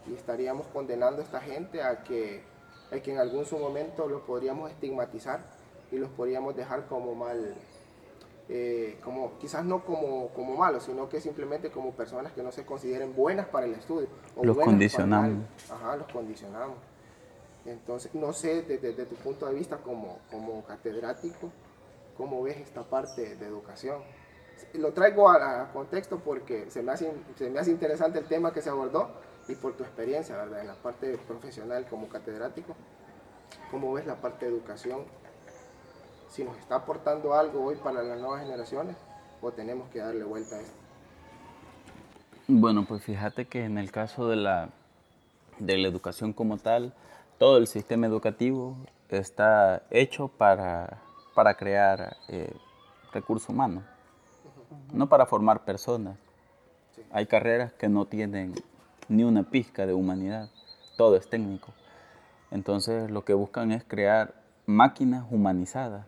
y 0.09 0.15
estaríamos 0.15 0.67
condenando 0.69 1.21
a 1.21 1.25
esta 1.25 1.41
gente 1.41 1.83
a 1.83 2.03
que, 2.03 2.43
que 3.03 3.13
en 3.13 3.19
algún 3.19 3.45
su 3.45 3.59
momento 3.59 4.09
los 4.09 4.23
podríamos 4.23 4.71
estigmatizar 4.71 5.41
y 5.93 5.99
los 5.99 6.11
podríamos 6.11 6.57
dejar 6.57 6.87
como 6.87 7.15
mal, 7.15 7.55
eh, 8.49 8.99
como, 9.05 9.39
quizás 9.39 9.65
no 9.65 9.85
como, 9.85 10.29
como 10.29 10.57
malos, 10.57 10.85
sino 10.85 11.09
que 11.09 11.21
simplemente 11.21 11.71
como 11.71 11.93
personas 11.93 12.33
que 12.33 12.43
no 12.43 12.53
se 12.53 12.65
consideren 12.65 13.15
buenas 13.15 13.47
para 13.47 13.67
el 13.67 13.75
estudio. 13.75 14.09
los 14.43 14.57
condicionamos. 14.57 15.45
Ajá, 15.71 15.97
los 15.97 16.09
condicionamos. 16.09 16.77
Entonces, 17.67 18.15
no 18.15 18.33
sé 18.33 18.63
desde, 18.63 19.07
tu 19.07 19.17
punto 19.17 19.47
de 19.47 19.55
vista 19.55 19.79
como, 19.79 20.19
como 20.31 20.65
catedrático, 20.65 21.51
cómo 22.17 22.43
ves 22.43 22.59
esta 22.59 22.83
parte 22.83 23.37
de 23.37 23.47
educación. 23.47 24.01
Lo 24.75 24.93
traigo 24.93 25.29
a, 25.29 25.71
contexto 25.73 26.19
porque 26.19 26.71
se 26.71 26.83
me, 26.83 26.93
hace, 26.93 27.13
se 27.37 27.51
me 27.51 27.59
hace 27.59 27.71
interesante 27.71 28.19
el 28.19 28.27
tema 28.27 28.53
que 28.53 28.63
se 28.63 28.71
abordó 28.71 29.11
y 29.49 29.55
por 29.55 29.77
tu 29.77 29.85
experiencia, 29.85 30.37
¿verdad? 30.37 30.61
En 30.61 30.69
la 30.69 30.75
parte 30.75 31.19
profesional 31.27 31.87
como 31.89 32.09
catedrático, 32.09 32.75
¿cómo 33.71 33.93
ves 33.93 34.07
la 34.07 34.17
parte 34.17 34.47
de 34.47 34.53
educación? 34.53 35.03
Si 36.31 36.45
nos 36.45 36.57
está 36.59 36.77
aportando 36.77 37.35
algo 37.35 37.65
hoy 37.65 37.77
para 37.77 38.03
las 38.03 38.19
nuevas 38.19 38.43
generaciones 38.43 38.97
o 39.41 39.53
tenemos 39.53 39.89
que 39.91 40.01
darle 40.01 40.25
vuelta 40.25 40.57
a 40.57 40.61
esto. 40.61 40.77
Bueno, 42.49 42.85
pues 42.87 43.03
fíjate 43.03 43.47
que 43.47 43.65
en 43.65 43.79
el 43.79 43.91
caso 43.91 44.29
de 44.29 44.37
la, 44.37 44.71
de 45.59 45.79
la 45.79 45.89
educación 45.89 46.33
como 46.33 46.59
tal, 46.59 46.95
todo 47.39 47.59
el 47.59 47.67
sistema 47.67 48.07
educativo 48.07 48.77
está 49.09 49.83
hecho 49.91 50.29
para, 50.29 51.03
para 51.35 51.55
crear 51.55 52.17
eh, 52.29 52.53
recursos 53.13 53.49
humanos, 53.49 53.85
no 54.93 55.09
para 55.09 55.27
formar 55.27 55.65
personas. 55.65 56.17
Hay 57.13 57.27
carreras 57.27 57.73
que 57.73 57.89
no 57.89 58.07
tienen 58.07 58.55
ni 59.09 59.25
una 59.25 59.43
pizca 59.43 59.87
de 59.87 59.93
humanidad, 59.93 60.49
todo 60.97 61.17
es 61.17 61.29
técnico. 61.29 61.73
Entonces 62.51 63.11
lo 63.11 63.25
que 63.25 63.35
buscan 63.35 63.71
es 63.73 63.85
crear 63.85 64.35
máquinas 64.65 65.25
humanizadas. 65.31 66.07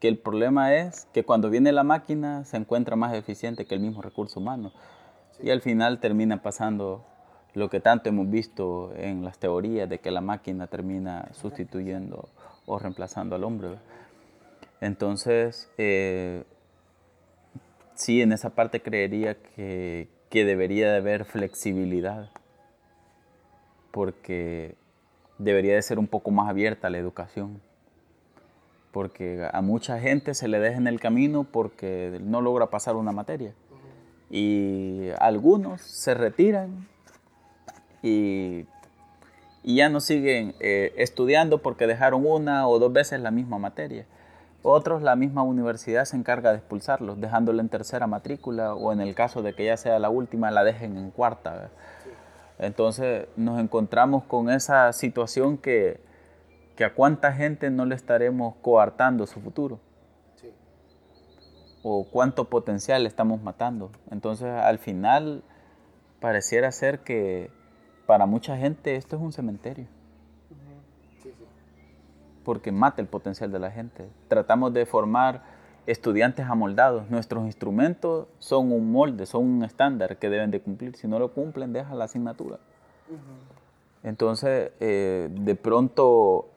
Que 0.00 0.08
el 0.08 0.18
problema 0.18 0.74
es 0.74 1.06
que 1.12 1.24
cuando 1.24 1.50
viene 1.50 1.72
la 1.72 1.84
máquina 1.84 2.44
se 2.44 2.56
encuentra 2.56 2.96
más 2.96 3.14
eficiente 3.14 3.66
que 3.66 3.74
el 3.74 3.80
mismo 3.80 4.02
recurso 4.02 4.40
humano. 4.40 4.72
Y 5.40 5.50
al 5.50 5.60
final 5.60 6.00
termina 6.00 6.42
pasando 6.42 7.04
lo 7.54 7.68
que 7.68 7.80
tanto 7.80 8.08
hemos 8.08 8.30
visto 8.30 8.92
en 8.96 9.24
las 9.24 9.38
teorías 9.38 9.88
de 9.88 9.98
que 9.98 10.10
la 10.10 10.20
máquina 10.20 10.66
termina 10.66 11.28
sustituyendo 11.32 12.28
o 12.66 12.78
reemplazando 12.78 13.36
al 13.36 13.44
hombre. 13.44 13.76
Entonces, 14.80 15.70
eh, 15.78 16.44
sí, 17.94 18.22
en 18.22 18.32
esa 18.32 18.50
parte 18.50 18.80
creería 18.80 19.34
que, 19.34 20.08
que 20.30 20.44
debería 20.44 20.90
de 20.90 20.96
haber 20.96 21.24
flexibilidad, 21.24 22.30
porque 23.90 24.74
debería 25.38 25.74
de 25.74 25.82
ser 25.82 25.98
un 25.98 26.06
poco 26.06 26.30
más 26.30 26.48
abierta 26.48 26.88
la 26.88 26.98
educación, 26.98 27.60
porque 28.92 29.46
a 29.52 29.60
mucha 29.60 30.00
gente 30.00 30.34
se 30.34 30.48
le 30.48 30.58
deja 30.58 30.78
en 30.78 30.86
el 30.86 31.00
camino 31.00 31.44
porque 31.44 32.18
no 32.22 32.40
logra 32.40 32.70
pasar 32.70 32.96
una 32.96 33.12
materia, 33.12 33.52
y 34.30 35.10
algunos 35.18 35.82
se 35.82 36.14
retiran 36.14 36.88
y, 38.02 38.66
ya 39.64 39.88
no 39.88 40.00
siguen 40.00 40.54
eh, 40.58 40.92
estudiando 40.96 41.58
porque 41.58 41.86
dejaron 41.86 42.26
una 42.26 42.66
o 42.66 42.80
dos 42.80 42.92
veces 42.92 43.20
la 43.20 43.30
misma 43.30 43.58
materia. 43.58 44.06
Otros, 44.64 45.02
la 45.02 45.16
misma 45.16 45.42
universidad 45.42 46.04
se 46.04 46.16
encarga 46.16 46.50
de 46.50 46.58
expulsarlos, 46.58 47.20
dejándolo 47.20 47.60
en 47.60 47.68
tercera 47.68 48.06
matrícula 48.06 48.74
o 48.74 48.92
en 48.92 49.00
el 49.00 49.14
caso 49.14 49.42
de 49.42 49.54
que 49.54 49.64
ya 49.64 49.76
sea 49.76 49.98
la 49.98 50.08
última, 50.08 50.50
la 50.50 50.62
dejen 50.62 50.96
en 50.96 51.10
cuarta. 51.10 51.70
Entonces 52.58 53.26
nos 53.36 53.58
encontramos 53.58 54.22
con 54.24 54.50
esa 54.50 54.92
situación 54.92 55.58
que, 55.58 56.00
que, 56.76 56.84
a 56.84 56.94
cuánta 56.94 57.32
gente 57.32 57.70
no 57.70 57.86
le 57.86 57.96
estaremos 57.96 58.54
coartando 58.62 59.26
su 59.26 59.40
futuro. 59.40 59.80
O 61.82 62.06
cuánto 62.08 62.48
potencial 62.48 63.04
estamos 63.06 63.42
matando. 63.42 63.90
Entonces 64.12 64.48
al 64.48 64.78
final 64.78 65.42
pareciera 66.20 66.70
ser 66.70 67.00
que 67.00 67.50
para 68.06 68.26
mucha 68.26 68.56
gente 68.56 68.96
esto 68.96 69.16
es 69.16 69.22
un 69.22 69.32
cementerio 69.32 69.86
porque 72.44 72.72
mata 72.72 73.00
el 73.00 73.08
potencial 73.08 73.50
de 73.52 73.58
la 73.58 73.70
gente. 73.70 74.08
Tratamos 74.28 74.72
de 74.72 74.86
formar 74.86 75.42
estudiantes 75.86 76.46
amoldados. 76.46 77.10
Nuestros 77.10 77.44
instrumentos 77.44 78.28
son 78.38 78.72
un 78.72 78.92
molde, 78.92 79.26
son 79.26 79.44
un 79.44 79.64
estándar 79.64 80.18
que 80.18 80.28
deben 80.28 80.50
de 80.50 80.60
cumplir. 80.60 80.96
Si 80.96 81.06
no 81.08 81.18
lo 81.18 81.32
cumplen, 81.32 81.72
dejan 81.72 81.98
la 81.98 82.04
asignatura. 82.04 82.58
Entonces, 84.02 84.72
eh, 84.80 85.28
de 85.30 85.54
pronto, 85.54 86.48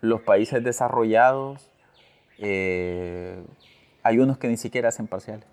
los 0.00 0.20
países 0.22 0.62
desarrollados, 0.62 1.68
eh, 2.38 3.42
hay 4.02 4.18
unos 4.18 4.38
que 4.38 4.48
ni 4.48 4.56
siquiera 4.56 4.88
hacen 4.88 5.06
parciales. 5.06 5.46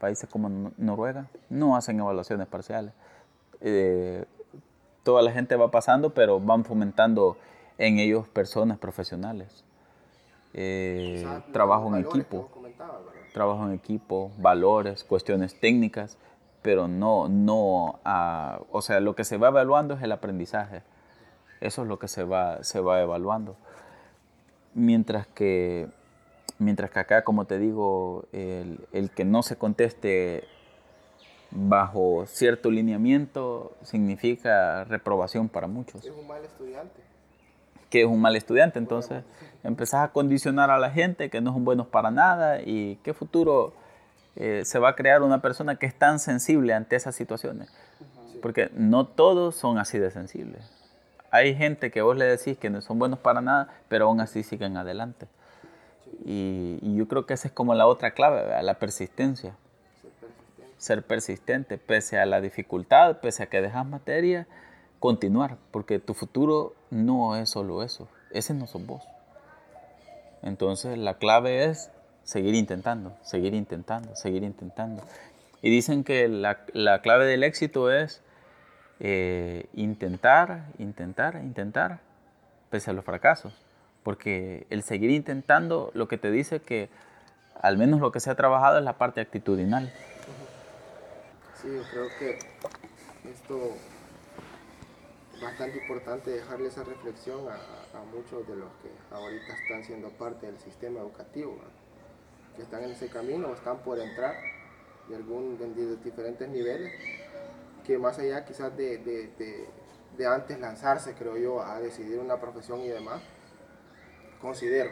Países 0.00 0.28
como 0.28 0.72
Noruega 0.76 1.28
no 1.48 1.74
hacen 1.74 1.98
evaluaciones 1.98 2.46
parciales. 2.48 2.92
Eh, 3.60 4.24
toda 5.02 5.22
la 5.22 5.32
gente 5.32 5.56
va 5.56 5.70
pasando, 5.70 6.10
pero 6.10 6.40
van 6.40 6.64
fomentando 6.64 7.36
en 7.78 7.98
ellos 7.98 8.28
personas 8.28 8.78
profesionales. 8.78 9.64
Eh, 10.54 11.26
trabajo 11.52 11.94
en 11.94 12.02
equipo, 12.02 12.48
trabajo 13.32 13.66
en 13.66 13.74
equipo, 13.74 14.32
valores, 14.38 15.04
cuestiones 15.04 15.60
técnicas, 15.60 16.18
pero 16.62 16.88
no, 16.88 17.28
no, 17.28 18.00
o 18.72 18.82
sea, 18.82 19.00
lo 19.00 19.14
que 19.14 19.24
se 19.24 19.36
va 19.36 19.48
evaluando 19.48 19.94
es 19.94 20.02
el 20.02 20.12
aprendizaje. 20.12 20.82
Eso 21.60 21.82
es 21.82 21.88
lo 21.88 21.98
que 21.98 22.08
se 22.08 22.24
va, 22.24 22.64
se 22.64 22.80
va 22.80 23.00
evaluando. 23.00 23.56
Mientras 24.74 25.26
que, 25.26 25.88
mientras 26.58 26.90
que 26.90 26.98
acá, 26.98 27.22
como 27.22 27.44
te 27.44 27.58
digo, 27.58 28.24
el, 28.32 28.80
el 28.92 29.10
que 29.10 29.24
no 29.24 29.42
se 29.42 29.56
conteste 29.56 30.44
bajo 31.56 32.24
cierto 32.26 32.70
lineamiento 32.70 33.76
significa 33.82 34.84
reprobación 34.84 35.48
para 35.48 35.66
muchos. 35.66 36.04
Es 36.04 36.12
un 36.12 36.26
mal 36.26 36.44
estudiante 36.44 37.06
que 37.90 38.02
es 38.02 38.06
un 38.06 38.20
mal 38.20 38.36
estudiante. 38.36 38.78
Entonces 38.78 39.24
empezás 39.62 40.00
a 40.02 40.12
condicionar 40.12 40.70
a 40.70 40.78
la 40.78 40.90
gente 40.90 41.30
que 41.30 41.40
no 41.40 41.52
son 41.52 41.64
buenos 41.64 41.86
para 41.86 42.10
nada 42.10 42.60
y 42.60 42.96
qué 43.02 43.14
futuro 43.14 43.74
eh, 44.36 44.62
se 44.64 44.78
va 44.78 44.90
a 44.90 44.96
crear 44.96 45.22
una 45.22 45.40
persona 45.40 45.76
que 45.76 45.86
es 45.86 45.94
tan 45.94 46.18
sensible 46.18 46.74
ante 46.74 46.96
esas 46.96 47.14
situaciones. 47.14 47.72
Porque 48.42 48.70
no 48.74 49.06
todos 49.06 49.56
son 49.56 49.78
así 49.78 49.98
de 49.98 50.10
sensibles. 50.10 50.70
Hay 51.30 51.54
gente 51.56 51.90
que 51.90 52.02
vos 52.02 52.16
le 52.16 52.24
decís 52.24 52.56
que 52.58 52.70
no 52.70 52.80
son 52.80 52.98
buenos 52.98 53.18
para 53.18 53.40
nada, 53.40 53.68
pero 53.88 54.06
aún 54.06 54.20
así 54.20 54.42
siguen 54.42 54.76
adelante. 54.76 55.26
Y, 56.24 56.78
yo 56.96 57.08
creo 57.08 57.26
que 57.26 57.34
esa 57.34 57.48
es 57.48 57.52
como 57.52 57.74
la 57.74 57.86
otra 57.86 58.12
clave, 58.12 58.62
la 58.62 58.74
persistencia. 58.74 59.54
Ser 60.78 61.02
persistente, 61.06 61.78
pese 61.78 62.18
a 62.18 62.26
la 62.26 62.40
dificultad, 62.40 63.18
pese 63.18 63.44
a 63.44 63.46
que 63.46 63.62
dejas 63.62 63.86
materia, 63.86 64.46
continuar, 64.98 65.56
porque 65.70 65.98
tu 65.98 66.14
futuro 66.14 66.74
no 66.90 67.36
es 67.36 67.50
solo 67.50 67.82
eso, 67.82 68.08
ese 68.30 68.54
no 68.54 68.66
sos 68.66 68.84
vos. 68.84 69.02
Entonces 70.42 70.98
la 70.98 71.14
clave 71.14 71.64
es 71.64 71.90
seguir 72.24 72.54
intentando, 72.54 73.16
seguir 73.22 73.54
intentando, 73.54 74.14
seguir 74.16 74.42
intentando. 74.42 75.02
Y 75.62 75.70
dicen 75.70 76.04
que 76.04 76.28
la, 76.28 76.60
la 76.72 77.00
clave 77.00 77.26
del 77.26 77.42
éxito 77.42 77.90
es 77.90 78.22
eh, 79.00 79.66
intentar, 79.74 80.66
intentar, 80.78 81.36
intentar, 81.36 82.00
pese 82.70 82.90
a 82.90 82.94
los 82.94 83.04
fracasos. 83.04 83.54
Porque 84.02 84.66
el 84.70 84.82
seguir 84.82 85.10
intentando 85.10 85.90
lo 85.94 86.08
que 86.08 86.18
te 86.18 86.30
dice 86.30 86.60
que 86.60 86.88
al 87.60 87.78
menos 87.78 88.00
lo 88.00 88.12
que 88.12 88.20
se 88.20 88.30
ha 88.30 88.34
trabajado 88.34 88.78
es 88.78 88.84
la 88.84 88.98
parte 88.98 89.20
actitudinal. 89.20 89.92
Sí, 91.62 91.68
yo 91.74 91.82
creo 91.90 92.08
que 92.18 92.38
esto 93.30 93.72
bastante 95.40 95.78
importante 95.78 96.30
dejarle 96.30 96.68
esa 96.68 96.84
reflexión 96.84 97.46
a, 97.48 98.02
muchos 98.14 98.46
de 98.46 98.56
los 98.56 98.68
que 98.82 98.90
ahorita 99.10 99.54
están 99.54 99.82
siendo 99.82 100.10
parte 100.10 100.46
del 100.46 100.58
sistema 100.58 101.00
educativo, 101.00 101.56
que 102.56 102.62
están 102.62 102.84
en 102.84 102.90
ese 102.90 103.08
camino 103.08 103.48
o 103.48 103.54
están 103.54 103.78
por 103.78 103.98
entrar 103.98 104.34
de, 105.08 105.16
algún, 105.16 105.58
de, 105.58 105.96
diferentes 105.96 106.46
niveles, 106.46 106.92
que 107.84 107.96
más 107.96 108.18
allá 108.18 108.44
quizás 108.44 108.76
de, 108.76 108.98
de, 108.98 110.26
antes 110.26 110.60
lanzarse, 110.60 111.14
creo 111.14 111.38
yo, 111.38 111.62
a 111.62 111.80
decidir 111.80 112.18
una 112.18 112.38
profesión 112.38 112.80
y 112.80 112.88
demás, 112.88 113.22
considero 114.42 114.90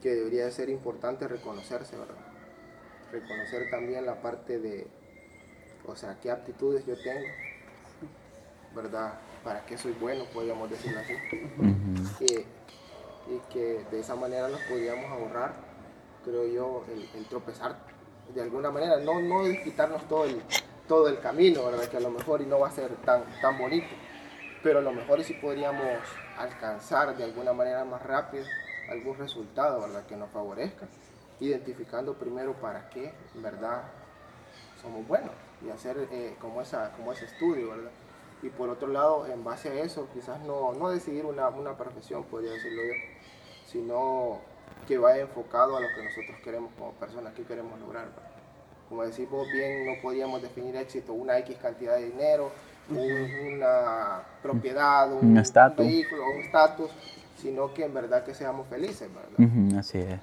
que 0.00 0.14
debería 0.14 0.50
ser 0.50 0.70
importante 0.70 1.28
reconocerse, 1.28 1.98
¿verdad? 1.98 2.16
Reconocer 3.12 3.70
también 3.70 4.06
la 4.06 4.22
parte 4.22 4.58
de, 4.58 4.86
o 5.86 5.96
sea, 5.96 6.16
qué 6.20 6.30
aptitudes 6.30 6.84
yo 6.86 6.94
tengo, 7.02 7.26
¿verdad? 8.74 9.14
para 9.46 9.64
qué 9.64 9.78
soy 9.78 9.92
bueno, 10.00 10.24
podríamos 10.34 10.68
decirlo 10.68 10.98
así. 10.98 11.14
y 13.28 13.38
que 13.52 13.84
de 13.92 14.00
esa 14.00 14.16
manera 14.16 14.48
nos 14.48 14.60
podríamos 14.62 15.04
ahorrar, 15.08 15.52
creo 16.24 16.46
yo, 16.48 16.84
el, 17.14 17.24
tropezar 17.26 17.76
de 18.34 18.42
alguna 18.42 18.72
manera, 18.72 18.98
no, 18.98 19.20
no 19.20 19.44
quitarnos 19.62 20.02
todo 20.08 20.24
el, 20.24 20.42
todo 20.88 21.08
el 21.08 21.20
camino, 21.20 21.64
¿verdad? 21.64 21.84
que 21.84 21.96
a 21.96 22.00
lo 22.00 22.10
mejor 22.10 22.42
y 22.42 22.46
no 22.46 22.58
va 22.58 22.68
a 22.68 22.72
ser 22.72 22.90
tan, 23.04 23.22
tan 23.40 23.56
bonito, 23.56 23.86
pero 24.64 24.80
a 24.80 24.82
lo 24.82 24.90
mejor 24.90 25.22
sí 25.22 25.34
podríamos 25.34 26.00
alcanzar 26.36 27.16
de 27.16 27.22
alguna 27.22 27.52
manera 27.52 27.84
más 27.84 28.02
rápido 28.02 28.44
algún 28.90 29.16
resultado 29.16 29.80
¿verdad? 29.80 30.04
que 30.06 30.16
nos 30.16 30.30
favorezca, 30.30 30.88
identificando 31.38 32.14
primero 32.14 32.52
para 32.54 32.88
qué, 32.90 33.14
¿verdad? 33.36 33.84
Somos 34.82 35.06
buenos 35.06 35.45
y 35.64 35.70
hacer 35.70 36.08
eh, 36.10 36.36
como, 36.40 36.60
esa, 36.60 36.92
como 36.92 37.12
ese 37.12 37.26
estudio, 37.26 37.70
¿verdad? 37.70 37.90
y 38.42 38.48
por 38.50 38.68
otro 38.68 38.88
lado, 38.88 39.26
en 39.26 39.42
base 39.44 39.70
a 39.70 39.74
eso, 39.82 40.08
quizás 40.12 40.40
no, 40.40 40.72
no 40.74 40.90
decidir 40.90 41.24
una, 41.24 41.48
una 41.48 41.76
profesión, 41.76 42.24
podría 42.24 42.52
decirlo 42.52 42.82
yo, 42.82 42.92
sino 43.66 44.40
que 44.86 44.98
vaya 44.98 45.22
enfocado 45.22 45.76
a 45.76 45.80
lo 45.80 45.86
que 45.96 46.04
nosotros 46.04 46.36
queremos 46.44 46.70
como 46.78 46.92
personas, 46.92 47.32
que 47.34 47.44
queremos 47.44 47.80
lograr. 47.80 48.08
como 48.88 49.04
decís 49.04 49.28
vos 49.28 49.48
bien, 49.50 49.86
no 49.86 50.00
podíamos 50.02 50.42
definir 50.42 50.76
éxito 50.76 51.12
una 51.14 51.38
X 51.38 51.56
cantidad 51.60 51.96
de 51.96 52.10
dinero, 52.10 52.52
una 52.88 54.22
propiedad, 54.42 55.10
un, 55.12 55.32
Un 55.32 55.38
estatus. 55.38 55.84
vehículo, 55.84 56.22
un 56.30 56.40
estatus, 56.42 56.90
sino 57.36 57.72
que 57.72 57.84
en 57.84 57.94
verdad 57.94 58.22
que 58.22 58.34
seamos 58.34 58.68
felices, 58.68 59.08
¿verdad? 59.12 59.78
Así 59.78 59.98
es. 59.98 60.20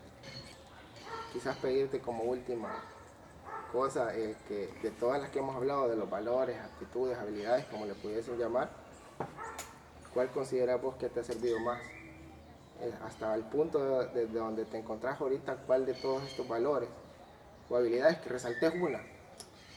Quizás 1.33 1.57
pedirte 1.57 1.99
como 1.99 2.23
última 2.23 2.69
cosa, 3.73 4.15
eh, 4.15 4.35
que 4.47 4.69
de 4.81 4.91
todas 4.91 5.19
las 5.19 5.29
que 5.31 5.39
hemos 5.39 5.55
hablado, 5.55 5.89
de 5.89 5.97
los 5.97 6.09
valores, 6.09 6.55
actitudes, 6.57 7.17
habilidades, 7.17 7.65
como 7.65 7.85
le 7.85 7.95
pudiesen 7.95 8.37
llamar, 8.37 8.69
¿cuál 10.13 10.29
consideras 10.29 10.81
vos 10.81 10.95
que 10.95 11.09
te 11.09 11.19
ha 11.19 11.23
servido 11.23 11.59
más? 11.59 11.81
Eh, 12.81 12.93
hasta 13.05 13.33
el 13.35 13.41
punto 13.43 14.05
de, 14.07 14.27
de 14.27 14.39
donde 14.39 14.65
te 14.65 14.77
encontrás 14.77 15.19
ahorita, 15.19 15.55
¿cuál 15.67 15.85
de 15.85 15.95
todos 15.95 16.23
estos 16.23 16.47
valores 16.47 16.87
o 17.69 17.75
habilidades 17.75 18.19
que 18.19 18.29
resaltes 18.29 18.73
una? 18.79 19.01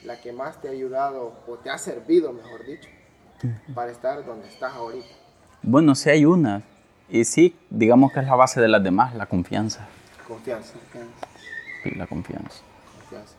La 0.04 0.20
que 0.20 0.32
más 0.32 0.60
te 0.60 0.68
ha 0.68 0.72
ayudado 0.72 1.32
o 1.48 1.56
te 1.56 1.70
ha 1.70 1.78
servido, 1.78 2.32
mejor 2.32 2.64
dicho, 2.64 2.88
para 3.74 3.90
estar 3.90 4.24
donde 4.24 4.46
estás 4.46 4.74
ahorita. 4.74 5.08
Bueno, 5.62 5.94
sí 5.94 6.10
hay 6.10 6.24
una. 6.26 6.62
Y 7.08 7.24
sí, 7.24 7.56
digamos 7.70 8.12
que 8.12 8.20
es 8.20 8.26
la 8.26 8.34
base 8.34 8.60
de 8.60 8.68
las 8.68 8.82
demás, 8.82 9.14
la 9.14 9.26
confianza. 9.26 9.88
Confianza, 10.28 10.74
Sí, 11.82 11.90
la 11.92 12.06
confianza. 12.06 12.60
confianza. 13.00 13.35